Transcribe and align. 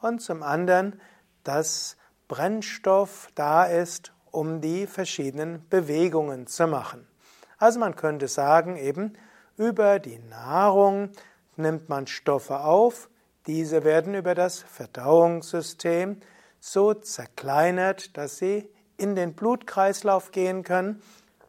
und 0.03 0.21
zum 0.21 0.43
anderen, 0.43 0.99
dass 1.43 1.97
Brennstoff 2.27 3.29
da 3.35 3.65
ist, 3.65 4.11
um 4.31 4.61
die 4.61 4.87
verschiedenen 4.87 5.67
Bewegungen 5.69 6.47
zu 6.47 6.67
machen. 6.67 7.07
Also 7.57 7.79
man 7.79 7.95
könnte 7.95 8.27
sagen, 8.27 8.75
eben 8.75 9.13
über 9.57 9.99
die 9.99 10.19
Nahrung 10.19 11.09
nimmt 11.55 11.89
man 11.89 12.07
Stoffe 12.07 12.61
auf, 12.61 13.09
diese 13.45 13.83
werden 13.83 14.15
über 14.15 14.35
das 14.35 14.59
Verdauungssystem 14.59 16.21
so 16.59 16.93
zerkleinert, 16.93 18.17
dass 18.17 18.37
sie 18.37 18.69
in 18.97 19.15
den 19.15 19.33
Blutkreislauf 19.33 20.31
gehen 20.31 20.63
können, 20.63 21.01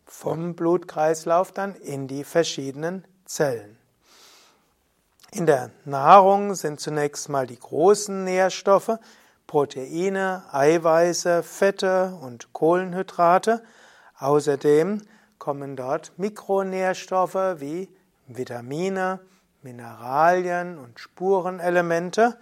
vom 0.05 0.55
Blutkreislauf 0.55 1.53
dann 1.53 1.75
in 1.77 2.09
die 2.09 2.25
verschiedenen 2.25 3.05
Zellen. 3.25 3.79
In 5.37 5.47
der 5.47 5.73
Nahrung 5.85 6.55
sind 6.55 6.79
zunächst 6.79 7.29
mal 7.29 7.45
die 7.45 7.59
großen 7.59 8.23
Nährstoffe, 8.23 9.01
Proteine, 9.49 10.45
Eiweiße, 10.53 11.43
Fette 11.43 12.17
und 12.23 12.53
Kohlenhydrate. 12.53 13.65
Außerdem 14.17 15.03
kommen 15.39 15.75
dort 15.75 16.13
Mikronährstoffe 16.19 17.57
wie 17.59 17.89
Vitamine, 18.29 19.19
Mineralien 19.61 20.79
und 20.79 21.01
Spurenelemente 21.01 22.39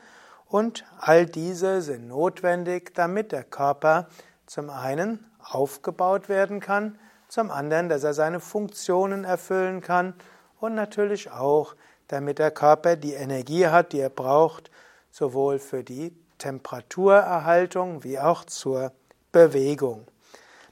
und 0.46 0.84
all 0.98 1.24
diese 1.24 1.80
sind 1.80 2.08
notwendig, 2.08 2.92
damit 2.94 3.32
der 3.32 3.44
Körper 3.44 4.08
zum 4.44 4.68
einen 4.68 5.24
aufgebaut 5.42 6.28
werden 6.28 6.60
kann, 6.60 6.98
zum 7.28 7.50
anderen, 7.50 7.88
dass 7.88 8.04
er 8.04 8.12
seine 8.12 8.38
Funktionen 8.38 9.24
erfüllen 9.24 9.80
kann 9.80 10.12
und 10.60 10.74
natürlich 10.74 11.30
auch, 11.30 11.74
damit 12.12 12.38
der 12.38 12.50
Körper 12.50 12.96
die 12.96 13.14
Energie 13.14 13.66
hat, 13.66 13.92
die 13.92 14.00
er 14.00 14.10
braucht, 14.10 14.70
sowohl 15.10 15.58
für 15.58 15.82
die 15.82 16.14
Temperaturerhaltung 16.36 18.04
wie 18.04 18.18
auch 18.18 18.44
zur 18.44 18.92
Bewegung. 19.32 20.06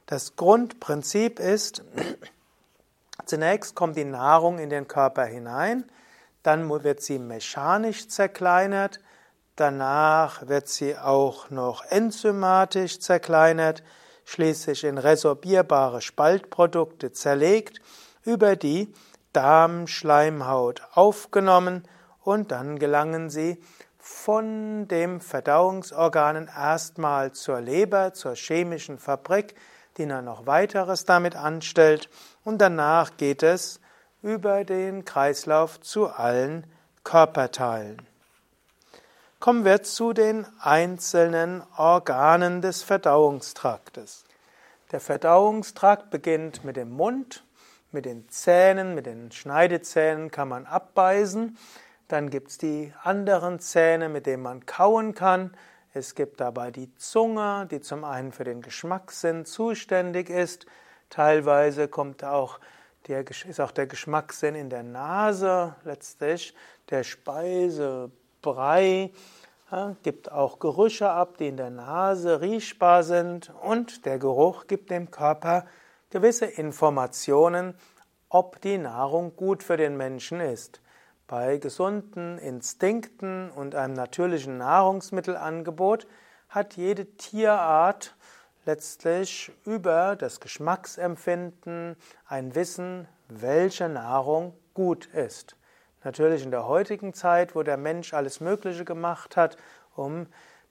Das 0.04 0.36
Grundprinzip 0.36 1.40
ist, 1.40 1.82
zunächst 3.24 3.74
kommt 3.74 3.96
die 3.96 4.04
Nahrung 4.04 4.58
in 4.58 4.68
den 4.68 4.86
Körper 4.86 5.24
hinein, 5.24 5.84
dann 6.42 6.68
wird 6.68 7.00
sie 7.00 7.18
mechanisch 7.18 8.08
zerkleinert, 8.08 9.00
danach 9.56 10.46
wird 10.46 10.68
sie 10.68 10.96
auch 10.96 11.48
noch 11.48 11.84
enzymatisch 11.86 13.00
zerkleinert, 13.00 13.82
schließlich 14.26 14.84
in 14.84 14.98
resorbierbare 14.98 16.02
Spaltprodukte 16.02 17.12
zerlegt, 17.12 17.80
über 18.24 18.56
die 18.56 18.92
Darmschleimhaut 19.32 20.82
aufgenommen 20.92 21.84
und 22.22 22.50
dann 22.50 22.78
gelangen 22.78 23.30
sie 23.30 23.62
von 23.98 24.88
dem 24.88 25.20
Verdauungsorganen 25.20 26.48
erstmal 26.48 27.32
zur 27.32 27.60
Leber, 27.60 28.14
zur 28.14 28.34
chemischen 28.34 28.98
Fabrik, 28.98 29.54
die 29.96 30.06
dann 30.06 30.24
noch 30.24 30.46
weiteres 30.46 31.04
damit 31.04 31.36
anstellt 31.36 32.08
und 32.44 32.58
danach 32.58 33.16
geht 33.16 33.42
es 33.42 33.80
über 34.22 34.64
den 34.64 35.04
Kreislauf 35.04 35.80
zu 35.80 36.08
allen 36.08 36.66
Körperteilen. 37.04 38.06
Kommen 39.38 39.64
wir 39.64 39.82
zu 39.82 40.12
den 40.12 40.46
einzelnen 40.60 41.62
Organen 41.76 42.60
des 42.60 42.82
Verdauungstraktes. 42.82 44.24
Der 44.92 45.00
Verdauungstrakt 45.00 46.10
beginnt 46.10 46.64
mit 46.64 46.76
dem 46.76 46.90
Mund, 46.90 47.42
mit 47.92 48.04
den 48.04 48.28
Zähnen, 48.28 48.94
mit 48.94 49.06
den 49.06 49.32
Schneidezähnen 49.32 50.30
kann 50.30 50.48
man 50.48 50.66
abbeißen. 50.66 51.56
Dann 52.08 52.30
gibt 52.30 52.50
es 52.50 52.58
die 52.58 52.92
anderen 53.02 53.60
Zähne, 53.60 54.08
mit 54.08 54.26
denen 54.26 54.42
man 54.42 54.66
kauen 54.66 55.14
kann. 55.14 55.56
Es 55.92 56.14
gibt 56.14 56.40
dabei 56.40 56.70
die 56.70 56.94
Zunge, 56.96 57.66
die 57.70 57.80
zum 57.80 58.04
einen 58.04 58.32
für 58.32 58.44
den 58.44 58.62
Geschmackssinn 58.62 59.44
zuständig 59.44 60.30
ist. 60.30 60.66
Teilweise 61.08 61.88
kommt 61.88 62.22
auch 62.22 62.60
der, 63.08 63.28
ist 63.28 63.60
auch 63.60 63.72
der 63.72 63.86
Geschmackssinn 63.86 64.54
in 64.54 64.70
der 64.70 64.84
Nase, 64.84 65.74
letztlich 65.84 66.54
der 66.90 67.02
Speisebrei. 67.02 68.10
Ja, 69.72 69.96
gibt 70.02 70.30
auch 70.32 70.58
Gerüche 70.58 71.10
ab, 71.10 71.38
die 71.38 71.46
in 71.48 71.56
der 71.56 71.70
Nase 71.70 72.40
riechbar 72.40 73.04
sind 73.04 73.52
und 73.62 74.04
der 74.04 74.18
Geruch 74.18 74.66
gibt 74.66 74.90
dem 74.90 75.10
Körper 75.12 75.64
gewisse 76.10 76.46
Informationen, 76.46 77.74
ob 78.28 78.60
die 78.60 78.78
Nahrung 78.78 79.34
gut 79.36 79.62
für 79.62 79.76
den 79.76 79.96
Menschen 79.96 80.40
ist. 80.40 80.80
Bei 81.26 81.58
gesunden 81.58 82.38
Instinkten 82.38 83.50
und 83.50 83.74
einem 83.74 83.94
natürlichen 83.94 84.58
Nahrungsmittelangebot 84.58 86.06
hat 86.48 86.76
jede 86.76 87.06
Tierart 87.16 88.16
letztlich 88.66 89.52
über 89.64 90.16
das 90.16 90.40
Geschmacksempfinden 90.40 91.96
ein 92.26 92.54
Wissen, 92.54 93.06
welche 93.28 93.88
Nahrung 93.88 94.54
gut 94.74 95.06
ist. 95.06 95.56
Natürlich 96.02 96.42
in 96.42 96.50
der 96.50 96.66
heutigen 96.66 97.14
Zeit, 97.14 97.54
wo 97.54 97.62
der 97.62 97.76
Mensch 97.76 98.12
alles 98.14 98.40
Mögliche 98.40 98.84
gemacht 98.84 99.36
hat, 99.36 99.56
um 99.94 100.26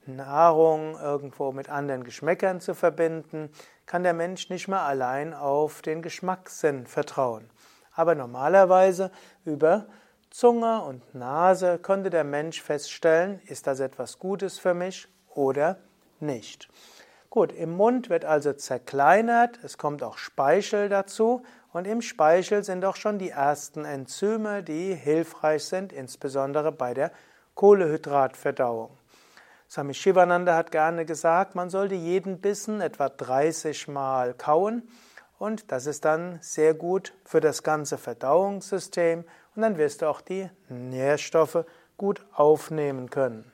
Nahrung 0.06 0.98
irgendwo 0.98 1.52
mit 1.52 1.68
anderen 1.68 2.04
Geschmäckern 2.04 2.60
zu 2.60 2.74
verbinden, 2.74 3.50
kann 3.90 4.04
der 4.04 4.14
Mensch 4.14 4.50
nicht 4.50 4.68
mehr 4.68 4.82
allein 4.82 5.34
auf 5.34 5.82
den 5.82 6.00
Geschmackssinn 6.00 6.86
vertrauen. 6.86 7.50
Aber 7.92 8.14
normalerweise 8.14 9.10
über 9.44 9.86
Zunge 10.30 10.80
und 10.82 11.12
Nase 11.12 11.80
konnte 11.80 12.08
der 12.08 12.22
Mensch 12.22 12.62
feststellen, 12.62 13.40
ist 13.46 13.66
das 13.66 13.80
etwas 13.80 14.20
Gutes 14.20 14.60
für 14.60 14.74
mich 14.74 15.08
oder 15.34 15.76
nicht. 16.20 16.68
Gut, 17.30 17.50
im 17.50 17.76
Mund 17.76 18.10
wird 18.10 18.24
also 18.24 18.52
zerkleinert, 18.52 19.58
es 19.64 19.76
kommt 19.76 20.04
auch 20.04 20.18
Speichel 20.18 20.88
dazu 20.88 21.42
und 21.72 21.88
im 21.88 22.00
Speichel 22.00 22.62
sind 22.62 22.84
auch 22.84 22.94
schon 22.94 23.18
die 23.18 23.30
ersten 23.30 23.84
Enzyme, 23.84 24.62
die 24.62 24.94
hilfreich 24.94 25.64
sind, 25.64 25.92
insbesondere 25.92 26.70
bei 26.70 26.94
der 26.94 27.10
Kohlehydratverdauung. 27.56 28.99
Swami 29.72 29.94
Shivananda 29.94 30.56
hat 30.56 30.72
gerne 30.72 31.04
gesagt, 31.04 31.54
man 31.54 31.70
sollte 31.70 31.94
jeden 31.94 32.40
Bissen 32.40 32.80
etwa 32.80 33.08
30 33.08 33.86
Mal 33.86 34.34
kauen 34.34 34.82
und 35.38 35.70
das 35.70 35.86
ist 35.86 36.04
dann 36.04 36.40
sehr 36.42 36.74
gut 36.74 37.12
für 37.24 37.40
das 37.40 37.62
ganze 37.62 37.96
Verdauungssystem 37.96 39.24
und 39.54 39.62
dann 39.62 39.78
wirst 39.78 40.02
du 40.02 40.08
auch 40.08 40.22
die 40.22 40.50
Nährstoffe 40.68 41.64
gut 41.96 42.26
aufnehmen 42.32 43.10
können. 43.10 43.44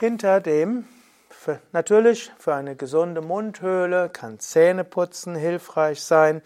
Hinter 0.00 0.40
dem, 0.40 0.88
für, 1.30 1.60
natürlich 1.70 2.32
für 2.38 2.56
eine 2.56 2.74
gesunde 2.74 3.20
Mundhöhle 3.20 4.08
kann 4.08 4.40
Zähneputzen 4.40 5.36
hilfreich 5.36 6.02
sein, 6.02 6.42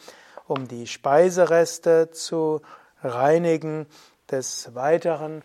um 0.46 0.68
die 0.68 0.86
Speisereste 0.86 2.10
zu 2.10 2.60
reinigen. 3.02 3.86
Des 4.30 4.74
Weiteren 4.74 5.42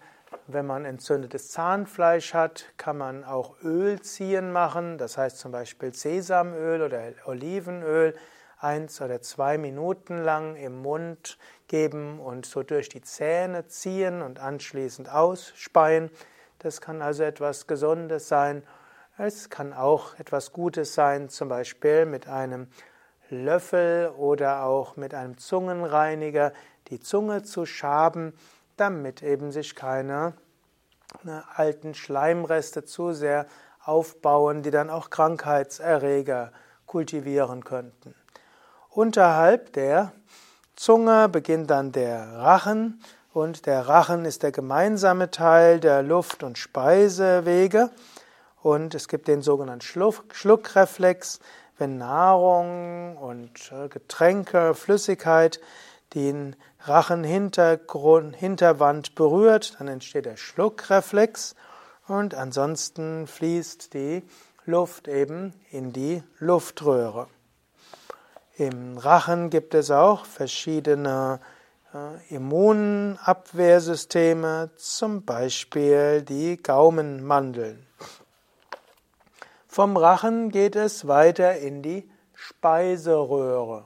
wenn 0.47 0.65
man 0.65 0.85
entzündetes 0.85 1.49
Zahnfleisch 1.49 2.33
hat, 2.33 2.65
kann 2.77 2.97
man 2.97 3.23
auch 3.23 3.55
Ölziehen 3.63 4.51
machen, 4.51 4.97
das 4.97 5.17
heißt 5.17 5.37
zum 5.37 5.51
Beispiel 5.51 5.93
Sesamöl 5.93 6.81
oder 6.81 7.01
Olivenöl, 7.25 8.15
eins 8.59 9.01
oder 9.01 9.21
zwei 9.21 9.57
Minuten 9.57 10.23
lang 10.23 10.55
im 10.55 10.81
Mund 10.81 11.37
geben 11.67 12.19
und 12.19 12.45
so 12.45 12.63
durch 12.63 12.89
die 12.89 13.01
Zähne 13.01 13.67
ziehen 13.67 14.21
und 14.21 14.39
anschließend 14.39 15.09
ausspeien. 15.09 16.09
Das 16.59 16.81
kann 16.81 17.01
also 17.01 17.23
etwas 17.23 17.67
Gesundes 17.67 18.27
sein. 18.27 18.63
Es 19.17 19.49
kann 19.49 19.73
auch 19.73 20.17
etwas 20.19 20.51
Gutes 20.51 20.93
sein, 20.93 21.29
zum 21.29 21.49
Beispiel 21.49 22.05
mit 22.05 22.27
einem 22.27 22.67
Löffel 23.29 24.09
oder 24.09 24.63
auch 24.63 24.97
mit 24.97 25.13
einem 25.13 25.37
Zungenreiniger 25.37 26.51
die 26.89 26.99
Zunge 26.99 27.43
zu 27.43 27.65
schaben, 27.65 28.33
damit 28.77 29.23
eben 29.23 29.51
sich 29.51 29.75
keine 29.75 30.33
ne, 31.23 31.43
alten 31.55 31.93
Schleimreste 31.93 32.85
zu 32.85 33.13
sehr 33.13 33.47
aufbauen, 33.83 34.63
die 34.63 34.71
dann 34.71 34.89
auch 34.89 35.09
Krankheitserreger 35.09 36.51
kultivieren 36.85 37.63
könnten. 37.63 38.15
Unterhalb 38.89 39.73
der 39.73 40.13
Zunge 40.75 41.29
beginnt 41.29 41.69
dann 41.69 41.91
der 41.91 42.37
Rachen 42.37 43.01
und 43.33 43.65
der 43.65 43.87
Rachen 43.87 44.25
ist 44.25 44.43
der 44.43 44.51
gemeinsame 44.51 45.29
Teil 45.31 45.79
der 45.79 46.01
Luft- 46.01 46.43
und 46.43 46.57
Speisewege 46.57 47.91
und 48.61 48.95
es 48.95 49.07
gibt 49.07 49.27
den 49.27 49.41
sogenannten 49.41 49.81
Schluckreflex, 49.81 51.39
wenn 51.77 51.97
Nahrung 51.97 53.17
und 53.17 53.71
äh, 53.71 53.89
Getränke, 53.89 54.73
Flüssigkeit 54.73 55.59
den 56.15 56.55
Rachenhintergrund, 56.79 58.35
Hinterwand 58.35 59.13
berührt, 59.15 59.75
dann 59.77 59.89
entsteht 59.89 60.25
der 60.25 60.37
Schluckreflex 60.37 61.55
und 62.07 62.33
ansonsten 62.33 63.27
fließt 63.27 63.93
die 63.93 64.23
Luft 64.65 65.07
eben 65.07 65.53
in 65.69 65.93
die 65.93 66.23
Luftröhre. 66.39 67.27
Im 68.57 68.97
Rachen 68.97 69.49
gibt 69.49 69.73
es 69.73 69.91
auch 69.91 70.23
verschiedene 70.25 71.41
äh, 71.93 72.33
Immunabwehrsysteme, 72.33 74.69
zum 74.77 75.25
Beispiel 75.25 76.21
die 76.21 76.55
Gaumenmandeln. 76.57 77.85
Vom 79.67 79.97
Rachen 79.97 80.51
geht 80.51 80.77
es 80.77 81.05
weiter 81.07 81.57
in 81.57 81.83
die 81.83 82.09
Speiseröhre. 82.33 83.83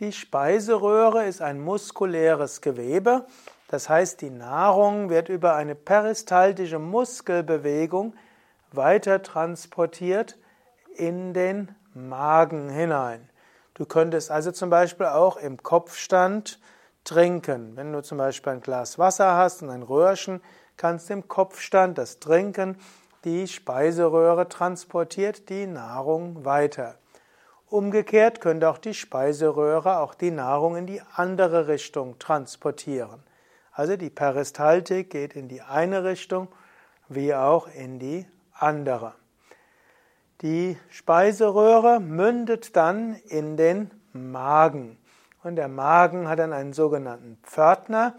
Die 0.00 0.12
Speiseröhre 0.12 1.24
ist 1.26 1.42
ein 1.42 1.60
muskuläres 1.60 2.60
Gewebe, 2.60 3.26
das 3.66 3.88
heißt, 3.88 4.20
die 4.20 4.30
Nahrung 4.30 5.10
wird 5.10 5.28
über 5.28 5.56
eine 5.56 5.74
peristaltische 5.74 6.78
Muskelbewegung 6.78 8.14
weiter 8.70 9.22
transportiert 9.22 10.38
in 10.94 11.34
den 11.34 11.74
Magen 11.94 12.70
hinein. 12.70 13.28
Du 13.74 13.86
könntest 13.86 14.30
also 14.30 14.52
zum 14.52 14.70
Beispiel 14.70 15.06
auch 15.06 15.36
im 15.36 15.62
Kopfstand 15.62 16.60
trinken. 17.02 17.76
Wenn 17.76 17.92
du 17.92 18.00
zum 18.00 18.18
Beispiel 18.18 18.52
ein 18.52 18.60
Glas 18.60 18.98
Wasser 18.98 19.34
hast 19.34 19.62
und 19.62 19.70
ein 19.70 19.82
Röhrchen, 19.82 20.40
kannst 20.76 21.08
du 21.08 21.14
im 21.14 21.26
Kopfstand 21.26 21.98
das 21.98 22.20
trinken. 22.20 22.78
Die 23.24 23.48
Speiseröhre 23.48 24.48
transportiert 24.48 25.48
die 25.48 25.66
Nahrung 25.66 26.44
weiter. 26.44 26.94
Umgekehrt 27.70 28.40
könnte 28.40 28.70
auch 28.70 28.78
die 28.78 28.94
Speiseröhre 28.94 29.98
auch 29.98 30.14
die 30.14 30.30
Nahrung 30.30 30.76
in 30.76 30.86
die 30.86 31.02
andere 31.14 31.68
Richtung 31.68 32.18
transportieren. 32.18 33.22
Also 33.72 33.96
die 33.96 34.08
Peristaltik 34.08 35.10
geht 35.10 35.36
in 35.36 35.48
die 35.48 35.60
eine 35.60 36.02
Richtung 36.02 36.48
wie 37.08 37.34
auch 37.34 37.68
in 37.68 37.98
die 37.98 38.26
andere. 38.54 39.14
Die 40.40 40.78
Speiseröhre 40.88 42.00
mündet 42.00 42.74
dann 42.74 43.14
in 43.26 43.56
den 43.56 43.90
Magen. 44.12 44.96
Und 45.42 45.56
der 45.56 45.68
Magen 45.68 46.28
hat 46.28 46.38
dann 46.38 46.52
einen 46.52 46.72
sogenannten 46.72 47.38
Pförtner. 47.42 48.14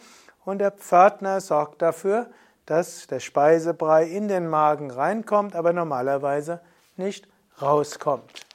Und 0.45 0.60
der 0.60 0.72
Pförtner 0.72 1.42
sorgt 1.42 1.81
dafür, 1.81 2.30
dass 2.66 3.07
der 3.07 3.19
Speisebrei 3.19 4.04
in 4.04 4.28
den 4.28 4.48
Magen 4.48 4.92
reinkommt, 4.92 5.56
aber 5.56 5.74
normalerweise 5.74 6.62
nicht 6.98 7.28
rauskommt. 7.62 8.49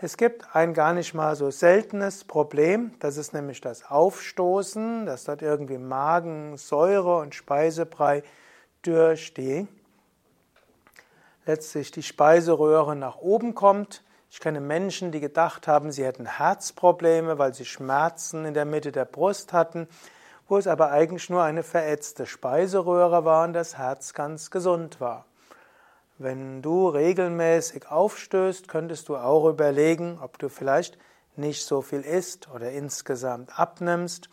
Es 0.00 0.16
gibt 0.16 0.54
ein 0.54 0.74
gar 0.74 0.92
nicht 0.92 1.12
mal 1.12 1.34
so 1.34 1.50
seltenes 1.50 2.22
Problem, 2.22 2.92
das 3.00 3.16
ist 3.16 3.34
nämlich 3.34 3.60
das 3.60 3.90
Aufstoßen, 3.90 5.06
dass 5.06 5.24
dort 5.24 5.42
irgendwie 5.42 5.76
Magensäure 5.76 7.16
und 7.16 7.34
Speisebrei 7.34 8.22
durch 8.82 9.34
die 9.34 9.66
letztlich 11.46 11.90
die 11.90 12.04
Speiseröhre 12.04 12.94
nach 12.94 13.16
oben 13.16 13.56
kommt. 13.56 14.04
Ich 14.30 14.38
kenne 14.38 14.60
Menschen, 14.60 15.10
die 15.10 15.18
gedacht 15.18 15.66
haben, 15.66 15.90
sie 15.90 16.04
hätten 16.04 16.26
Herzprobleme, 16.26 17.38
weil 17.38 17.52
sie 17.52 17.64
Schmerzen 17.64 18.44
in 18.44 18.54
der 18.54 18.66
Mitte 18.66 18.92
der 18.92 19.04
Brust 19.04 19.52
hatten, 19.52 19.88
wo 20.46 20.58
es 20.58 20.68
aber 20.68 20.92
eigentlich 20.92 21.28
nur 21.28 21.42
eine 21.42 21.64
verätzte 21.64 22.24
Speiseröhre 22.24 23.24
war 23.24 23.44
und 23.44 23.52
das 23.52 23.76
Herz 23.76 24.14
ganz 24.14 24.52
gesund 24.52 25.00
war. 25.00 25.24
Wenn 26.20 26.62
du 26.62 26.88
regelmäßig 26.88 27.88
aufstößt, 27.88 28.66
könntest 28.66 29.08
du 29.08 29.16
auch 29.16 29.48
überlegen, 29.48 30.18
ob 30.20 30.36
du 30.40 30.48
vielleicht 30.48 30.98
nicht 31.36 31.64
so 31.64 31.80
viel 31.80 32.00
isst 32.00 32.50
oder 32.52 32.72
insgesamt 32.72 33.56
abnimmst 33.56 34.28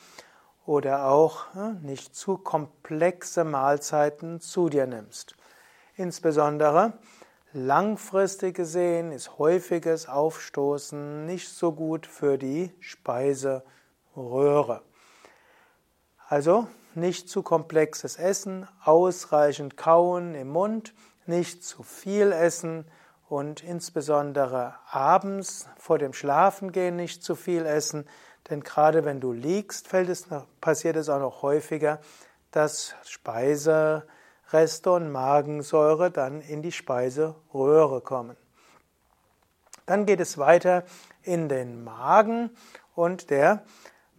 oder 0.66 1.06
auch 1.06 1.54
hm, 1.54 1.84
nicht 1.84 2.16
zu 2.16 2.40
komplexe 2.40 3.44
Mahlzeiten 3.44 4.42
zu 4.42 4.70
dir 4.70 4.88
nimmst. 4.88 5.36
Insbesondere 5.96 6.94
langfristig 7.54 8.56
gesehen 8.56 9.12
ist 9.12 9.38
häufiges 9.38 10.10
Aufstoßen 10.10 11.28
nicht 11.28 11.50
so 11.50 11.72
gut 11.72 12.08
für 12.08 12.40
die 12.40 12.72
Speiseröhre. 12.80 13.62
Also 16.28 16.68
nicht 16.96 17.30
zu 17.30 17.44
komplexes 17.44 18.16
Essen, 18.16 18.68
ausreichend 18.84 19.78
kauen 19.78 20.34
im 20.34 20.50
Mund, 20.50 20.96
nicht 21.28 21.64
zu 21.64 21.84
viel 21.84 22.32
essen 22.32 22.86
und 23.28 23.64
insbesondere 23.64 24.76
abends 24.90 25.68
vor 25.78 25.98
dem 25.98 26.14
Schlafengehen 26.14 26.96
nicht 26.96 27.24
zu 27.24 27.36
viel 27.36 27.66
essen, 27.66 28.08
denn 28.50 28.62
gerade 28.62 29.06
wenn 29.06 29.20
du 29.20 29.32
liegst, 29.32 29.92
es, 29.94 30.28
passiert 30.62 30.96
es 30.96 31.10
auch 31.10 31.20
noch 31.20 31.42
häufiger, 31.42 32.00
dass 32.52 32.96
Speise 33.04 34.08
Reste 34.52 34.92
und 34.92 35.12
Magensäure 35.12 36.12
dann 36.12 36.42
in 36.42 36.62
die 36.62 36.72
Speiseröhre 36.72 38.02
kommen. 38.02 38.38
Dann 39.88 40.06
geht 40.06 40.20
es 40.20 40.38
weiter 40.38 40.84
in 41.24 41.50
den 41.50 41.84
Magen 41.84 42.52
und 42.94 43.30
der 43.30 43.64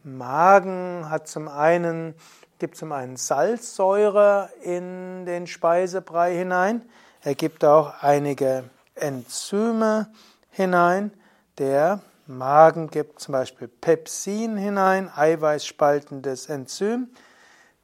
Magen 0.03 1.08
hat 1.11 1.29
zum 1.29 1.49
einen, 1.49 2.14
gibt 2.58 2.76
zum 2.76 2.93
einen 2.93 3.17
Salzsäure 3.17 4.50
in 4.62 5.26
den 5.26 5.47
Speisebrei 5.47 6.34
hinein. 6.34 6.82
Er 7.22 7.34
gibt 7.34 7.65
auch 7.65 8.03
einige 8.03 8.65
Enzyme 8.94 10.08
hinein. 10.51 11.13
Der 11.58 12.01
Magen 12.27 12.89
gibt 12.89 13.20
zum 13.20 13.32
Beispiel 13.32 13.69
Pepsin 13.69 14.56
hinein, 14.56 15.10
eiweißspaltendes 15.15 16.48
Enzym. 16.48 17.08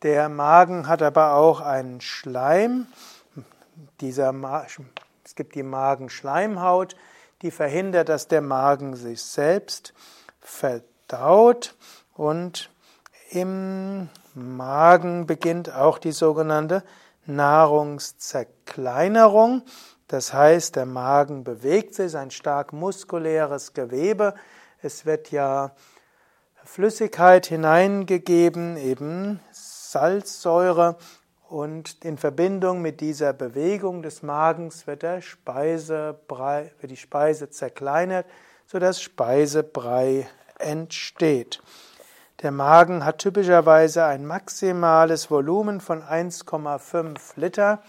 Der 0.02 0.28
Magen 0.28 0.88
hat 0.88 1.02
aber 1.02 1.34
auch 1.34 1.60
einen 1.60 2.00
Schleim. 2.00 2.86
Dieser 4.00 4.32
es 5.24 5.36
gibt 5.36 5.54
die 5.54 5.62
Magenschleimhaut, 5.62 6.96
die 7.42 7.50
verhindert, 7.50 8.08
dass 8.08 8.28
der 8.28 8.40
Magen 8.42 8.96
sich 8.96 9.22
selbst 9.22 9.94
verdaut. 10.40 11.74
Und 12.14 12.70
im 13.30 14.08
Magen 14.34 15.26
beginnt 15.26 15.74
auch 15.74 15.98
die 15.98 16.12
sogenannte 16.12 16.84
Nahrungszerkleinerung. 17.26 19.62
Das 20.08 20.32
heißt, 20.32 20.76
der 20.76 20.86
Magen 20.86 21.44
bewegt 21.44 21.94
sich, 21.94 22.16
ein 22.16 22.30
stark 22.30 22.72
muskuläres 22.72 23.74
Gewebe. 23.74 24.34
Es 24.80 25.04
wird 25.06 25.30
ja 25.30 25.72
Flüssigkeit 26.64 27.46
hineingegeben, 27.46 28.76
eben 28.76 29.40
Salzsäure 29.50 30.96
und 31.48 32.04
in 32.04 32.16
Verbindung 32.16 32.80
mit 32.80 33.00
dieser 33.00 33.32
Bewegung 33.32 34.02
des 34.02 34.22
Magens 34.22 34.86
wird, 34.86 35.02
der 35.02 35.20
Speisebrei, 35.20 36.72
wird 36.80 36.90
die 36.90 36.96
Speise 36.96 37.50
zerkleinert, 37.50 38.26
sodass 38.66 39.02
Speisebrei 39.02 40.26
entsteht. 40.58 41.60
Der 42.42 42.50
Magen 42.50 43.04
hat 43.04 43.18
typischerweise 43.18 44.04
ein 44.04 44.26
maximales 44.26 45.30
Volumen 45.30 45.80
von 45.80 46.02
1,5 46.02 47.34
Liter. 47.36 47.84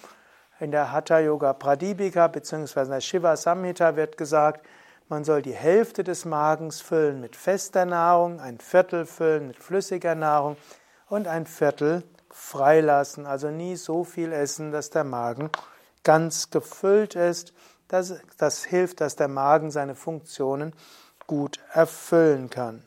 In 0.60 0.70
der 0.70 0.92
Hatha 0.92 1.18
Yoga 1.18 1.54
Pradipika 1.54 2.28
bzw. 2.28 2.86
der 2.86 3.02
Shiva 3.02 3.36
Samhita 3.36 3.96
wird 3.96 4.16
gesagt, 4.16 4.64
man 5.10 5.24
soll 5.24 5.42
die 5.42 5.56
Hälfte 5.56 6.04
des 6.04 6.26
Magens 6.26 6.82
füllen 6.82 7.20
mit 7.20 7.36
fester 7.36 7.86
Nahrung, 7.86 8.40
ein 8.40 8.60
Viertel 8.60 9.08
füllen 9.08 9.48
mit 9.48 9.58
flüssiger 9.58 10.14
Nahrung 10.14 10.56
und 11.10 11.28
ein 11.28 11.48
Viertel 11.48 12.04
freilassen, 12.30 13.26
also 13.26 13.50
nie 13.50 13.76
so 13.76 14.04
viel 14.04 14.32
essen, 14.32 14.72
dass 14.72 14.92
der 14.92 15.04
Magen 15.04 15.50
ganz 16.04 16.52
gefüllt 16.52 17.16
ist. 17.16 17.54
Das, 17.88 18.14
das 18.38 18.64
hilft, 18.64 19.02
dass 19.02 19.16
der 19.16 19.30
Magen 19.30 19.72
seine 19.72 19.96
Funktionen 19.96 20.76
gut 21.26 21.60
erfüllen 21.74 22.52
kann. 22.52 22.84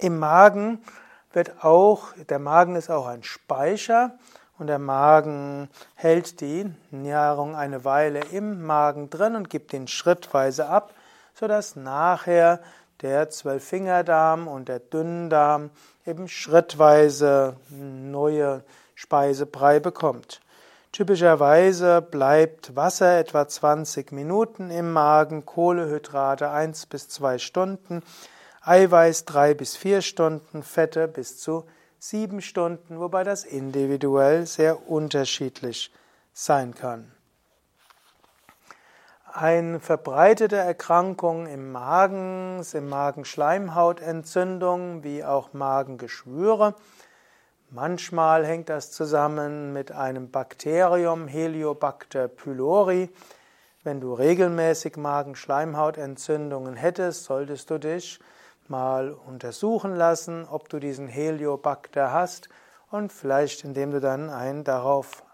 Im 0.00 0.18
Magen 0.18 0.82
wird 1.34 1.62
auch, 1.62 2.14
der 2.30 2.38
Magen 2.38 2.74
ist 2.74 2.90
auch 2.90 3.06
ein 3.06 3.22
Speicher 3.22 4.12
und 4.58 4.68
der 4.68 4.78
Magen 4.78 5.68
hält 5.94 6.40
die 6.40 6.72
Nahrung 6.90 7.54
eine 7.54 7.84
Weile 7.84 8.20
im 8.32 8.64
Magen 8.64 9.10
drin 9.10 9.36
und 9.36 9.50
gibt 9.50 9.74
ihn 9.74 9.88
schrittweise 9.88 10.70
ab, 10.70 10.94
sodass 11.34 11.76
nachher 11.76 12.60
der 13.02 13.28
Zwölffingerdarm 13.28 14.48
und 14.48 14.70
der 14.70 14.78
Dünndarm 14.78 15.68
eben 16.06 16.28
schrittweise 16.28 17.56
neue 17.68 18.64
Speisebrei 18.94 19.80
bekommt. 19.80 20.40
Typischerweise 20.92 22.00
bleibt 22.00 22.74
Wasser 22.74 23.18
etwa 23.18 23.46
20 23.46 24.12
Minuten 24.12 24.70
im 24.70 24.94
Magen, 24.94 25.44
Kohlehydrate 25.44 26.50
1 26.50 26.86
bis 26.86 27.10
2 27.10 27.36
Stunden, 27.36 28.02
Eiweiß 28.62 29.24
3 29.24 29.54
bis 29.54 29.74
4 29.76 30.02
Stunden, 30.02 30.62
Fette 30.62 31.08
bis 31.08 31.38
zu 31.38 31.64
7 31.98 32.42
Stunden, 32.42 33.00
wobei 33.00 33.24
das 33.24 33.44
individuell 33.44 34.46
sehr 34.46 34.88
unterschiedlich 34.88 35.90
sein 36.34 36.74
kann. 36.74 37.10
Eine 39.32 39.80
verbreitete 39.80 40.56
Erkrankung 40.56 41.46
im 41.46 41.72
Magen 41.72 42.62
sind 42.62 42.86
Magenschleimhautentzündungen 42.88 45.02
wie 45.04 45.24
auch 45.24 45.54
Magengeschwüre. 45.54 46.74
Manchmal 47.70 48.44
hängt 48.44 48.68
das 48.68 48.90
zusammen 48.90 49.72
mit 49.72 49.90
einem 49.92 50.30
Bakterium 50.30 51.28
Heliobacter 51.28 52.28
pylori. 52.28 53.08
Wenn 53.84 54.00
du 54.00 54.12
regelmäßig 54.12 54.98
Magenschleimhautentzündungen 54.98 56.74
hättest, 56.74 57.24
solltest 57.24 57.70
du 57.70 57.78
dich 57.78 58.20
mal 58.70 59.12
untersuchen 59.12 59.94
lassen, 59.94 60.46
ob 60.48 60.68
du 60.68 60.78
diesen 60.78 61.08
Heliobacter 61.08 62.12
hast 62.12 62.48
und 62.90 63.12
vielleicht 63.12 63.64
indem 63.64 63.90
du 63.90 64.00
dann 64.00 64.30
ein 64.30 64.64
darauf 64.64 65.24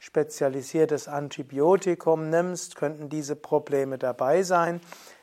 spezialisiertes 0.00 1.08
Antibiotikum 1.08 2.30
nimmst, 2.30 2.76
könnten 2.76 3.08
diese 3.08 3.36
Probleme 3.36 3.98
dabei 3.98 4.42
sein. 4.42 4.80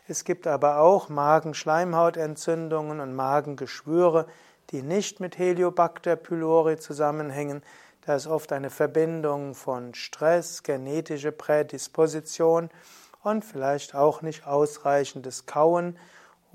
Es 0.07 0.23
gibt 0.23 0.45
aber 0.45 0.79
auch 0.79 1.09
Magenschleimhautentzündungen 1.09 2.99
und 2.99 3.15
Magengeschwüre, 3.15 4.27
die 4.69 4.83
nicht 4.83 5.19
mit 5.19 5.37
Heliobacter 5.37 6.15
pylori 6.15 6.77
zusammenhängen. 6.77 7.63
Da 8.05 8.15
ist 8.15 8.27
oft 8.27 8.51
eine 8.51 8.69
Verbindung 8.69 9.55
von 9.55 9.95
Stress, 9.95 10.61
genetische 10.61 11.31
Prädisposition 11.31 12.69
und 13.23 13.43
vielleicht 13.43 13.95
auch 13.95 14.21
nicht 14.21 14.45
ausreichendes 14.45 15.47
Kauen 15.47 15.97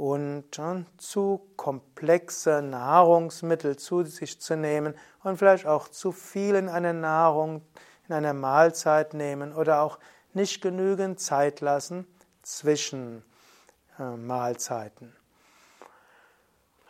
und 0.00 0.58
zu 0.96 1.46
komplexe 1.56 2.62
Nahrungsmittel 2.62 3.76
zu 3.76 4.02
sich 4.04 4.40
zu 4.40 4.56
nehmen 4.56 4.94
und 5.22 5.36
vielleicht 5.36 5.66
auch 5.66 5.88
zu 5.88 6.10
viel 6.10 6.54
in 6.54 6.70
einer 6.70 6.94
Nahrung 6.94 7.60
in 8.08 8.14
einer 8.14 8.32
Mahlzeit 8.32 9.12
nehmen 9.12 9.52
oder 9.52 9.82
auch 9.82 9.98
nicht 10.32 10.62
genügend 10.62 11.20
Zeit 11.20 11.60
lassen 11.60 12.06
zwischen 12.40 13.22
äh, 13.98 14.16
Mahlzeiten. 14.16 15.14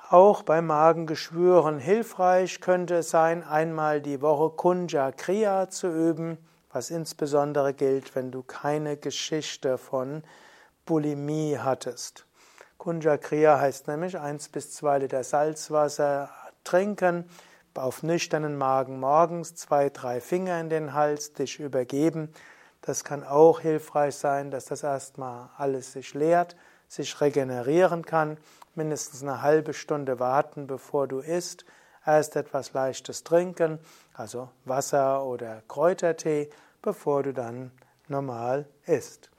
Auch 0.09 0.45
bei 0.45 0.62
Magengeschwüren 0.62 1.81
hilfreich 1.81 2.61
könnte 2.61 2.99
es 2.99 3.11
sein, 3.11 3.43
einmal 3.43 4.00
die 4.00 4.23
Woche 4.23 4.55
Kunja 4.55 5.11
Kriya 5.11 5.69
zu 5.69 5.88
üben, 5.88 6.38
was 6.73 6.90
insbesondere 6.90 7.75
gilt, 7.75 8.14
wenn 8.14 8.31
du 8.31 8.45
keine 8.45 8.97
Geschichte 8.97 9.79
von 9.79 10.23
Bulimie 10.87 11.59
hattest. 11.59 12.25
Kunja 12.81 13.19
Kriya 13.19 13.61
heißt 13.61 13.89
nämlich 13.89 14.19
1 14.19 14.49
bis 14.49 14.73
2 14.73 15.01
Liter 15.01 15.23
Salzwasser 15.23 16.31
trinken, 16.65 17.29
auf 17.75 18.03
nüchternen 18.03 18.57
Magen 18.57 18.99
morgens 18.99 19.55
zwei, 19.55 19.91
drei 19.91 20.23
Finger 20.23 20.59
in 20.59 20.71
den 20.71 20.95
Hals, 20.95 21.35
dich 21.35 21.61
übergeben. 21.61 22.33
Das 22.81 23.05
kann 23.05 23.23
auch 23.23 23.61
hilfreich 23.61 24.15
sein, 24.15 24.51
dass 24.51 24.65
das 24.65 24.83
erstmal 24.83 25.51
alles 25.59 25.93
sich 25.93 26.15
leert, 26.15 26.57
sich 26.89 27.21
regenerieren 27.21 28.07
kann. 28.07 28.39
Mindestens 28.75 29.23
eine 29.23 29.43
halbe 29.43 29.75
Stunde 29.75 30.19
warten, 30.19 30.67
bevor 30.67 31.07
du 31.07 31.19
isst. 31.19 31.67
Erst 32.07 32.35
etwas 32.35 32.73
Leichtes 32.73 33.25
trinken, 33.25 33.79
also 34.15 34.49
Wasser 34.65 35.23
oder 35.27 35.63
Kräutertee, 35.69 36.49
bevor 36.81 37.25
du 37.25 37.35
dann 37.35 37.73
normal 38.09 38.67
isst. 38.87 39.31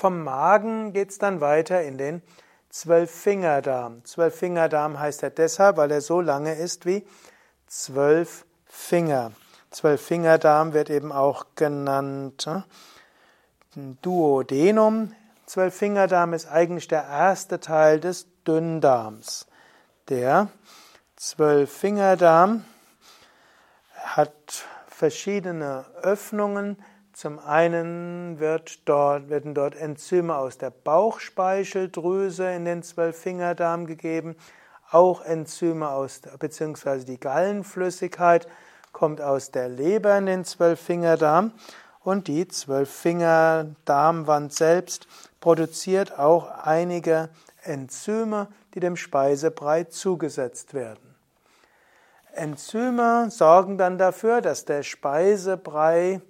Vom 0.00 0.24
Magen 0.24 0.94
geht 0.94 1.10
es 1.10 1.18
dann 1.18 1.42
weiter 1.42 1.82
in 1.82 1.98
den 1.98 2.22
Zwölffingerdarm. 2.70 4.02
Zwölffingerdarm 4.06 4.98
heißt 4.98 5.22
er 5.22 5.28
deshalb, 5.28 5.76
weil 5.76 5.90
er 5.90 6.00
so 6.00 6.22
lange 6.22 6.54
ist 6.54 6.86
wie 6.86 7.06
zwölf 7.66 8.46
Finger. 8.64 9.32
Zwölffingerdarm 9.68 10.72
wird 10.72 10.88
eben 10.88 11.12
auch 11.12 11.48
genannt 11.54 12.46
äh, 12.46 12.62
Duodenum. 14.00 15.12
Zwölffingerdarm 15.44 16.32
ist 16.32 16.46
eigentlich 16.46 16.88
der 16.88 17.04
erste 17.04 17.60
Teil 17.60 18.00
des 18.00 18.26
Dünndarms. 18.46 19.48
Der 20.08 20.48
Zwölffingerdarm 21.16 22.64
hat 24.02 24.64
verschiedene 24.86 25.84
Öffnungen, 26.00 26.82
zum 27.12 27.38
einen 27.38 28.38
wird 28.38 28.88
dort, 28.88 29.28
werden 29.28 29.54
dort 29.54 29.76
Enzyme 29.76 30.36
aus 30.36 30.56
der 30.58 30.70
Bauchspeicheldrüse 30.70 32.50
in 32.52 32.64
den 32.64 32.82
Zwölffingerdarm 32.82 33.86
gegeben, 33.86 34.36
auch 34.90 35.22
Enzyme 35.22 35.90
aus, 35.90 36.20
beziehungsweise 36.38 37.06
die 37.06 37.20
Gallenflüssigkeit 37.20 38.48
kommt 38.92 39.20
aus 39.20 39.50
der 39.50 39.68
Leber 39.68 40.16
in 40.18 40.26
den 40.26 40.44
Zwölffingerdarm 40.44 41.52
und 42.00 42.28
die 42.28 42.46
Zwölffingerdarmwand 42.48 44.52
selbst 44.52 45.06
produziert 45.40 46.18
auch 46.18 46.50
einige 46.64 47.30
Enzyme, 47.62 48.48
die 48.74 48.80
dem 48.80 48.96
Speisebrei 48.96 49.84
zugesetzt 49.84 50.74
werden. 50.74 51.14
Enzyme 52.32 53.30
sorgen 53.30 53.76
dann 53.76 53.98
dafür, 53.98 54.40
dass 54.40 54.64
der 54.64 54.82
Speisebrei 54.82 56.22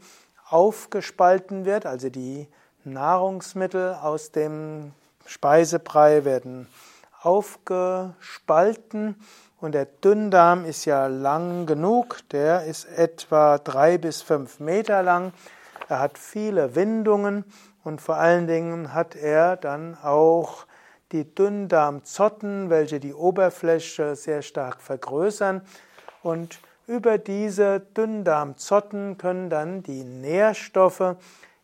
aufgespalten 0.50 1.64
wird, 1.64 1.86
also 1.86 2.10
die 2.10 2.46
Nahrungsmittel 2.84 3.94
aus 3.94 4.32
dem 4.32 4.92
Speisebrei 5.26 6.24
werden 6.24 6.66
aufgespalten. 7.22 9.16
Und 9.60 9.72
der 9.72 9.84
Dünndarm 9.84 10.64
ist 10.64 10.86
ja 10.86 11.06
lang 11.06 11.66
genug, 11.66 12.18
der 12.30 12.64
ist 12.64 12.86
etwa 12.86 13.58
drei 13.58 13.98
bis 13.98 14.22
fünf 14.22 14.58
Meter 14.58 15.02
lang, 15.02 15.32
er 15.88 16.00
hat 16.00 16.18
viele 16.18 16.74
Windungen. 16.74 17.44
Und 17.82 18.00
vor 18.00 18.16
allen 18.16 18.46
Dingen 18.46 18.94
hat 18.94 19.16
er 19.16 19.56
dann 19.56 19.96
auch 20.02 20.66
die 21.12 21.34
Dünndarmzotten, 21.34 22.70
welche 22.70 23.00
die 23.00 23.14
Oberfläche 23.14 24.14
sehr 24.16 24.42
stark 24.42 24.80
vergrößern. 24.80 25.62
Und 26.22 26.60
über 26.90 27.16
diese 27.18 27.78
Dünndarmzotten 27.78 29.16
können 29.16 29.48
dann 29.48 29.84
die 29.84 30.02
Nährstoffe 30.02 31.14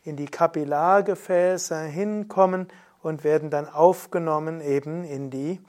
in 0.05 0.15
die 0.15 0.27
Kapillargefäße 0.27 1.81
hinkommen 1.81 2.69
und 3.03 3.25
werden 3.25 3.51
dann 3.51 3.69
aufgenommen 3.69 4.61
eben 4.61 5.03
in 5.03 5.31
die 5.31 5.61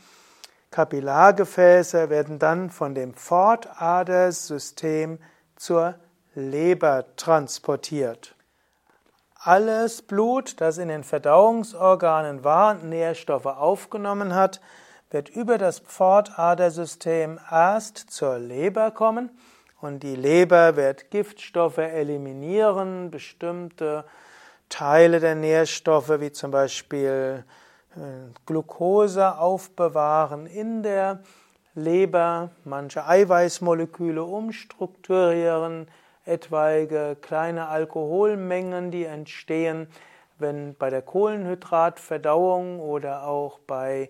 Kapillargefäße, 0.69 2.11
werden 2.11 2.37
dann 2.37 2.69
von 2.69 2.93
dem 2.93 3.15
Fortadersystem 3.15 5.17
zur 5.55 5.95
Leber 6.35 7.05
transportiert. 7.15 8.35
Alles 9.39 10.03
Blut, 10.03 10.61
das 10.61 10.77
in 10.77 10.89
den 10.89 11.03
Verdauungsorganen 11.03 12.43
war 12.43 12.75
und 12.75 12.89
Nährstoffe 12.89 13.47
aufgenommen 13.47 14.35
hat, 14.35 14.61
wird 15.09 15.29
über 15.29 15.57
das 15.57 15.79
Pfortadersystem 15.79 17.39
erst 17.49 17.97
zur 17.97 18.39
Leber 18.39 18.91
kommen 18.91 19.29
und 19.79 20.03
die 20.03 20.15
Leber 20.15 20.75
wird 20.75 21.11
Giftstoffe 21.11 21.77
eliminieren, 21.77 23.11
bestimmte 23.11 24.05
Teile 24.69 25.19
der 25.19 25.35
Nährstoffe 25.35 26.19
wie 26.19 26.31
zum 26.31 26.51
Beispiel 26.51 27.45
äh, 27.95 27.99
Glucose 28.45 29.37
aufbewahren 29.37 30.45
in 30.45 30.83
der 30.83 31.19
Leber, 31.73 32.49
manche 32.65 33.05
Eiweißmoleküle 33.05 34.23
umstrukturieren, 34.23 35.87
etwaige 36.25 37.15
kleine 37.21 37.67
Alkoholmengen, 37.67 38.91
die 38.91 39.05
entstehen, 39.05 39.87
wenn 40.39 40.75
bei 40.75 40.89
der 40.89 41.01
Kohlenhydratverdauung 41.01 42.79
oder 42.79 43.23
auch 43.27 43.59
bei 43.59 44.09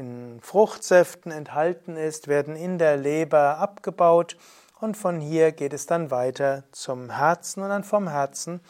in 0.00 0.40
Fruchtsäften 0.40 1.30
enthalten 1.30 1.96
ist, 1.96 2.26
werden 2.26 2.56
in 2.56 2.78
der 2.78 2.96
Leber 2.96 3.58
abgebaut 3.58 4.36
und 4.80 4.96
von 4.96 5.20
hier 5.20 5.52
geht 5.52 5.74
es 5.74 5.84
dann 5.86 6.10
weiter 6.10 6.64
zum 6.72 7.10
Herzen 7.10 7.62
und 7.62 7.68
dann 7.68 7.84
vom 7.84 8.08
Herzen 8.08 8.60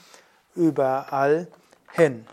überall 0.56 1.46
hin. 1.92 2.26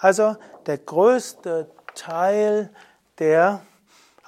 Also 0.00 0.36
der 0.64 0.78
größte 0.78 1.70
Teil 1.94 2.70
der 3.18 3.60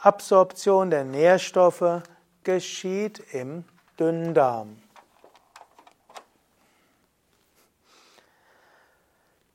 Absorption 0.02 0.90
der 0.90 1.04
Nährstoffe 1.04 2.02
geschieht 2.42 3.22
im 3.32 3.64
Dünndarm. 3.98 4.83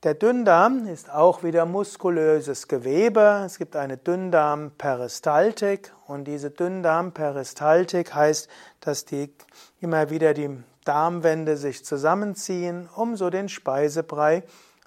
Der 0.03 0.13
Dünndarm 0.13 0.87
ist 0.87 1.11
auch 1.11 1.43
wieder 1.43 1.65
muskulöses 1.65 2.69
Gewebe. 2.69 3.43
Es 3.45 3.57
gibt 3.57 3.75
eine 3.75 3.97
Dünndarmperistaltik 3.97 5.91
und 6.07 6.23
diese 6.23 6.51
Dünndarmperistaltik 6.51 8.15
heißt, 8.15 8.49
dass 8.79 9.03
die 9.03 9.35
immer 9.81 10.09
wieder 10.09 10.33
die 10.33 10.63
Darmwände 10.85 11.57
sich 11.57 11.83
zusammenziehen, 11.83 12.87
um 12.95 13.17
so 13.17 13.29
den 13.29 13.49
Speisebrei 13.49 14.43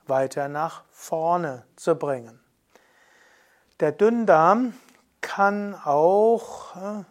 weiter 0.07 0.49
nach 0.49 0.83
vorne 0.91 1.67
zu 1.77 1.95
bringen. 1.95 2.41
Der 3.81 3.93
Dünndarm 3.93 4.73
kann 5.21 5.75
auch 5.75 6.75
äh, 6.75 7.05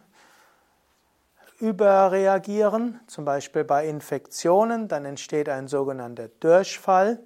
überreagieren, 1.60 2.98
zum 3.06 3.24
Beispiel 3.24 3.62
bei 3.62 3.86
Infektionen, 3.86 4.88
dann 4.88 5.04
entsteht 5.04 5.48
ein 5.48 5.68
sogenannter 5.68 6.26
Durchfall. 6.40 7.22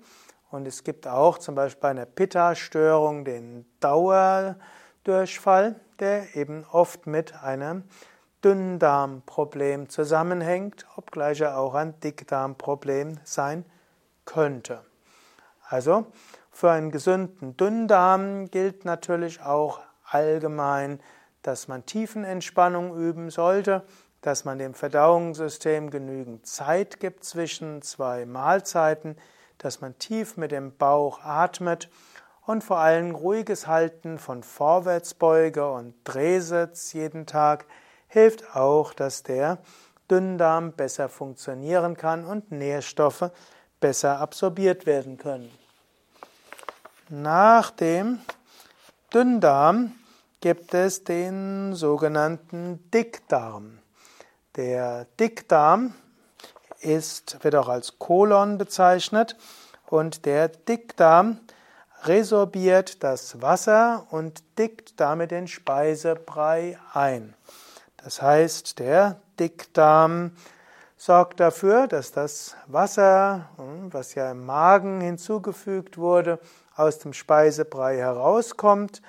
Und 0.50 0.66
es 0.66 0.84
gibt 0.84 1.08
auch 1.08 1.38
zum 1.38 1.54
Beispiel 1.54 1.80
bei 1.80 1.90
einer 1.90 2.06
Pitta-Störung 2.06 3.24
den 3.24 3.66
Dauerdurchfall, 3.80 5.76
der 5.98 6.36
eben 6.36 6.64
oft 6.70 7.06
mit 7.06 7.34
einem 7.42 7.84
Dünndarmproblem 8.44 9.88
zusammenhängt, 9.88 10.86
obgleich 10.96 11.40
er 11.40 11.58
auch 11.58 11.74
ein 11.74 11.98
Dickdarmproblem 12.00 13.18
sein 13.24 13.64
könnte. 14.24 14.84
Also 15.68 16.06
für 16.52 16.70
einen 16.70 16.90
gesunden 16.90 17.56
Dünndarm 17.56 18.50
gilt 18.50 18.84
natürlich 18.84 19.42
auch 19.42 19.80
allgemein, 20.04 21.00
dass 21.42 21.68
man 21.68 21.86
Tiefenentspannung 21.86 22.96
üben 22.96 23.30
sollte, 23.30 23.84
dass 24.20 24.44
man 24.44 24.58
dem 24.58 24.74
Verdauungssystem 24.74 25.90
genügend 25.90 26.46
Zeit 26.46 27.00
gibt 27.00 27.24
zwischen 27.24 27.82
zwei 27.82 28.26
Mahlzeiten, 28.26 29.16
dass 29.58 29.80
man 29.80 29.98
tief 29.98 30.36
mit 30.36 30.52
dem 30.52 30.76
Bauch 30.76 31.20
atmet 31.22 31.88
und 32.46 32.62
vor 32.62 32.78
allem 32.78 33.14
ruhiges 33.14 33.66
Halten 33.66 34.18
von 34.18 34.42
Vorwärtsbeuge 34.42 35.70
und 35.70 35.94
Drehsitz 36.04 36.92
jeden 36.92 37.26
Tag 37.26 37.66
hilft 38.08 38.56
auch, 38.56 38.94
dass 38.94 39.22
der 39.22 39.58
Dünndarm 40.10 40.72
besser 40.72 41.08
funktionieren 41.08 41.96
kann 41.96 42.24
und 42.24 42.52
Nährstoffe 42.52 43.30
besser 43.80 44.20
absorbiert 44.20 44.86
werden 44.86 45.18
können. 45.18 45.50
Nach 47.08 47.70
dem 47.70 48.20
Dünndarm 49.12 49.92
gibt 50.40 50.74
es 50.74 51.04
den 51.04 51.74
sogenannten 51.74 52.90
Dickdarm. 52.90 53.78
Der 54.56 55.06
Dickdarm 55.18 55.94
ist, 56.80 57.42
wird 57.42 57.54
auch 57.54 57.68
als 57.68 57.98
Kolon 57.98 58.58
bezeichnet 58.58 59.36
und 59.86 60.26
der 60.26 60.48
Dickdarm 60.48 61.40
resorbiert 62.04 63.02
das 63.02 63.40
Wasser 63.42 64.06
und 64.10 64.42
dickt 64.58 65.00
damit 65.00 65.30
den 65.30 65.48
Speisebrei 65.48 66.78
ein. 66.92 67.34
Das 67.96 68.22
heißt, 68.22 68.78
der 68.78 69.20
Dickdarm 69.40 70.32
sorgt 70.96 71.40
dafür, 71.40 71.86
dass 71.88 72.12
das 72.12 72.56
Wasser, 72.66 73.48
hm, 73.56 73.92
was 73.92 74.14
ja 74.14 74.30
im 74.30 74.46
Magen 74.46 75.00
hinzugefügt 75.00 75.98
wurde, 75.98 76.38
aus 76.74 76.98
dem 76.98 77.12
Speisebrei 77.12 77.96
herauskommt. 77.96 79.02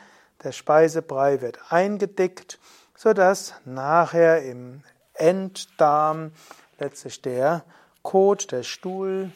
Der 0.43 0.51
Speisebrei 0.51 1.41
wird 1.41 1.59
eingedickt, 1.71 2.59
sodass 2.95 3.53
nachher 3.65 4.43
im 4.43 4.83
Enddarm 5.13 6.31
letztlich 6.79 7.21
der 7.21 7.63
Kot, 8.03 8.51
der 8.51 8.63
Stuhl 8.63 9.31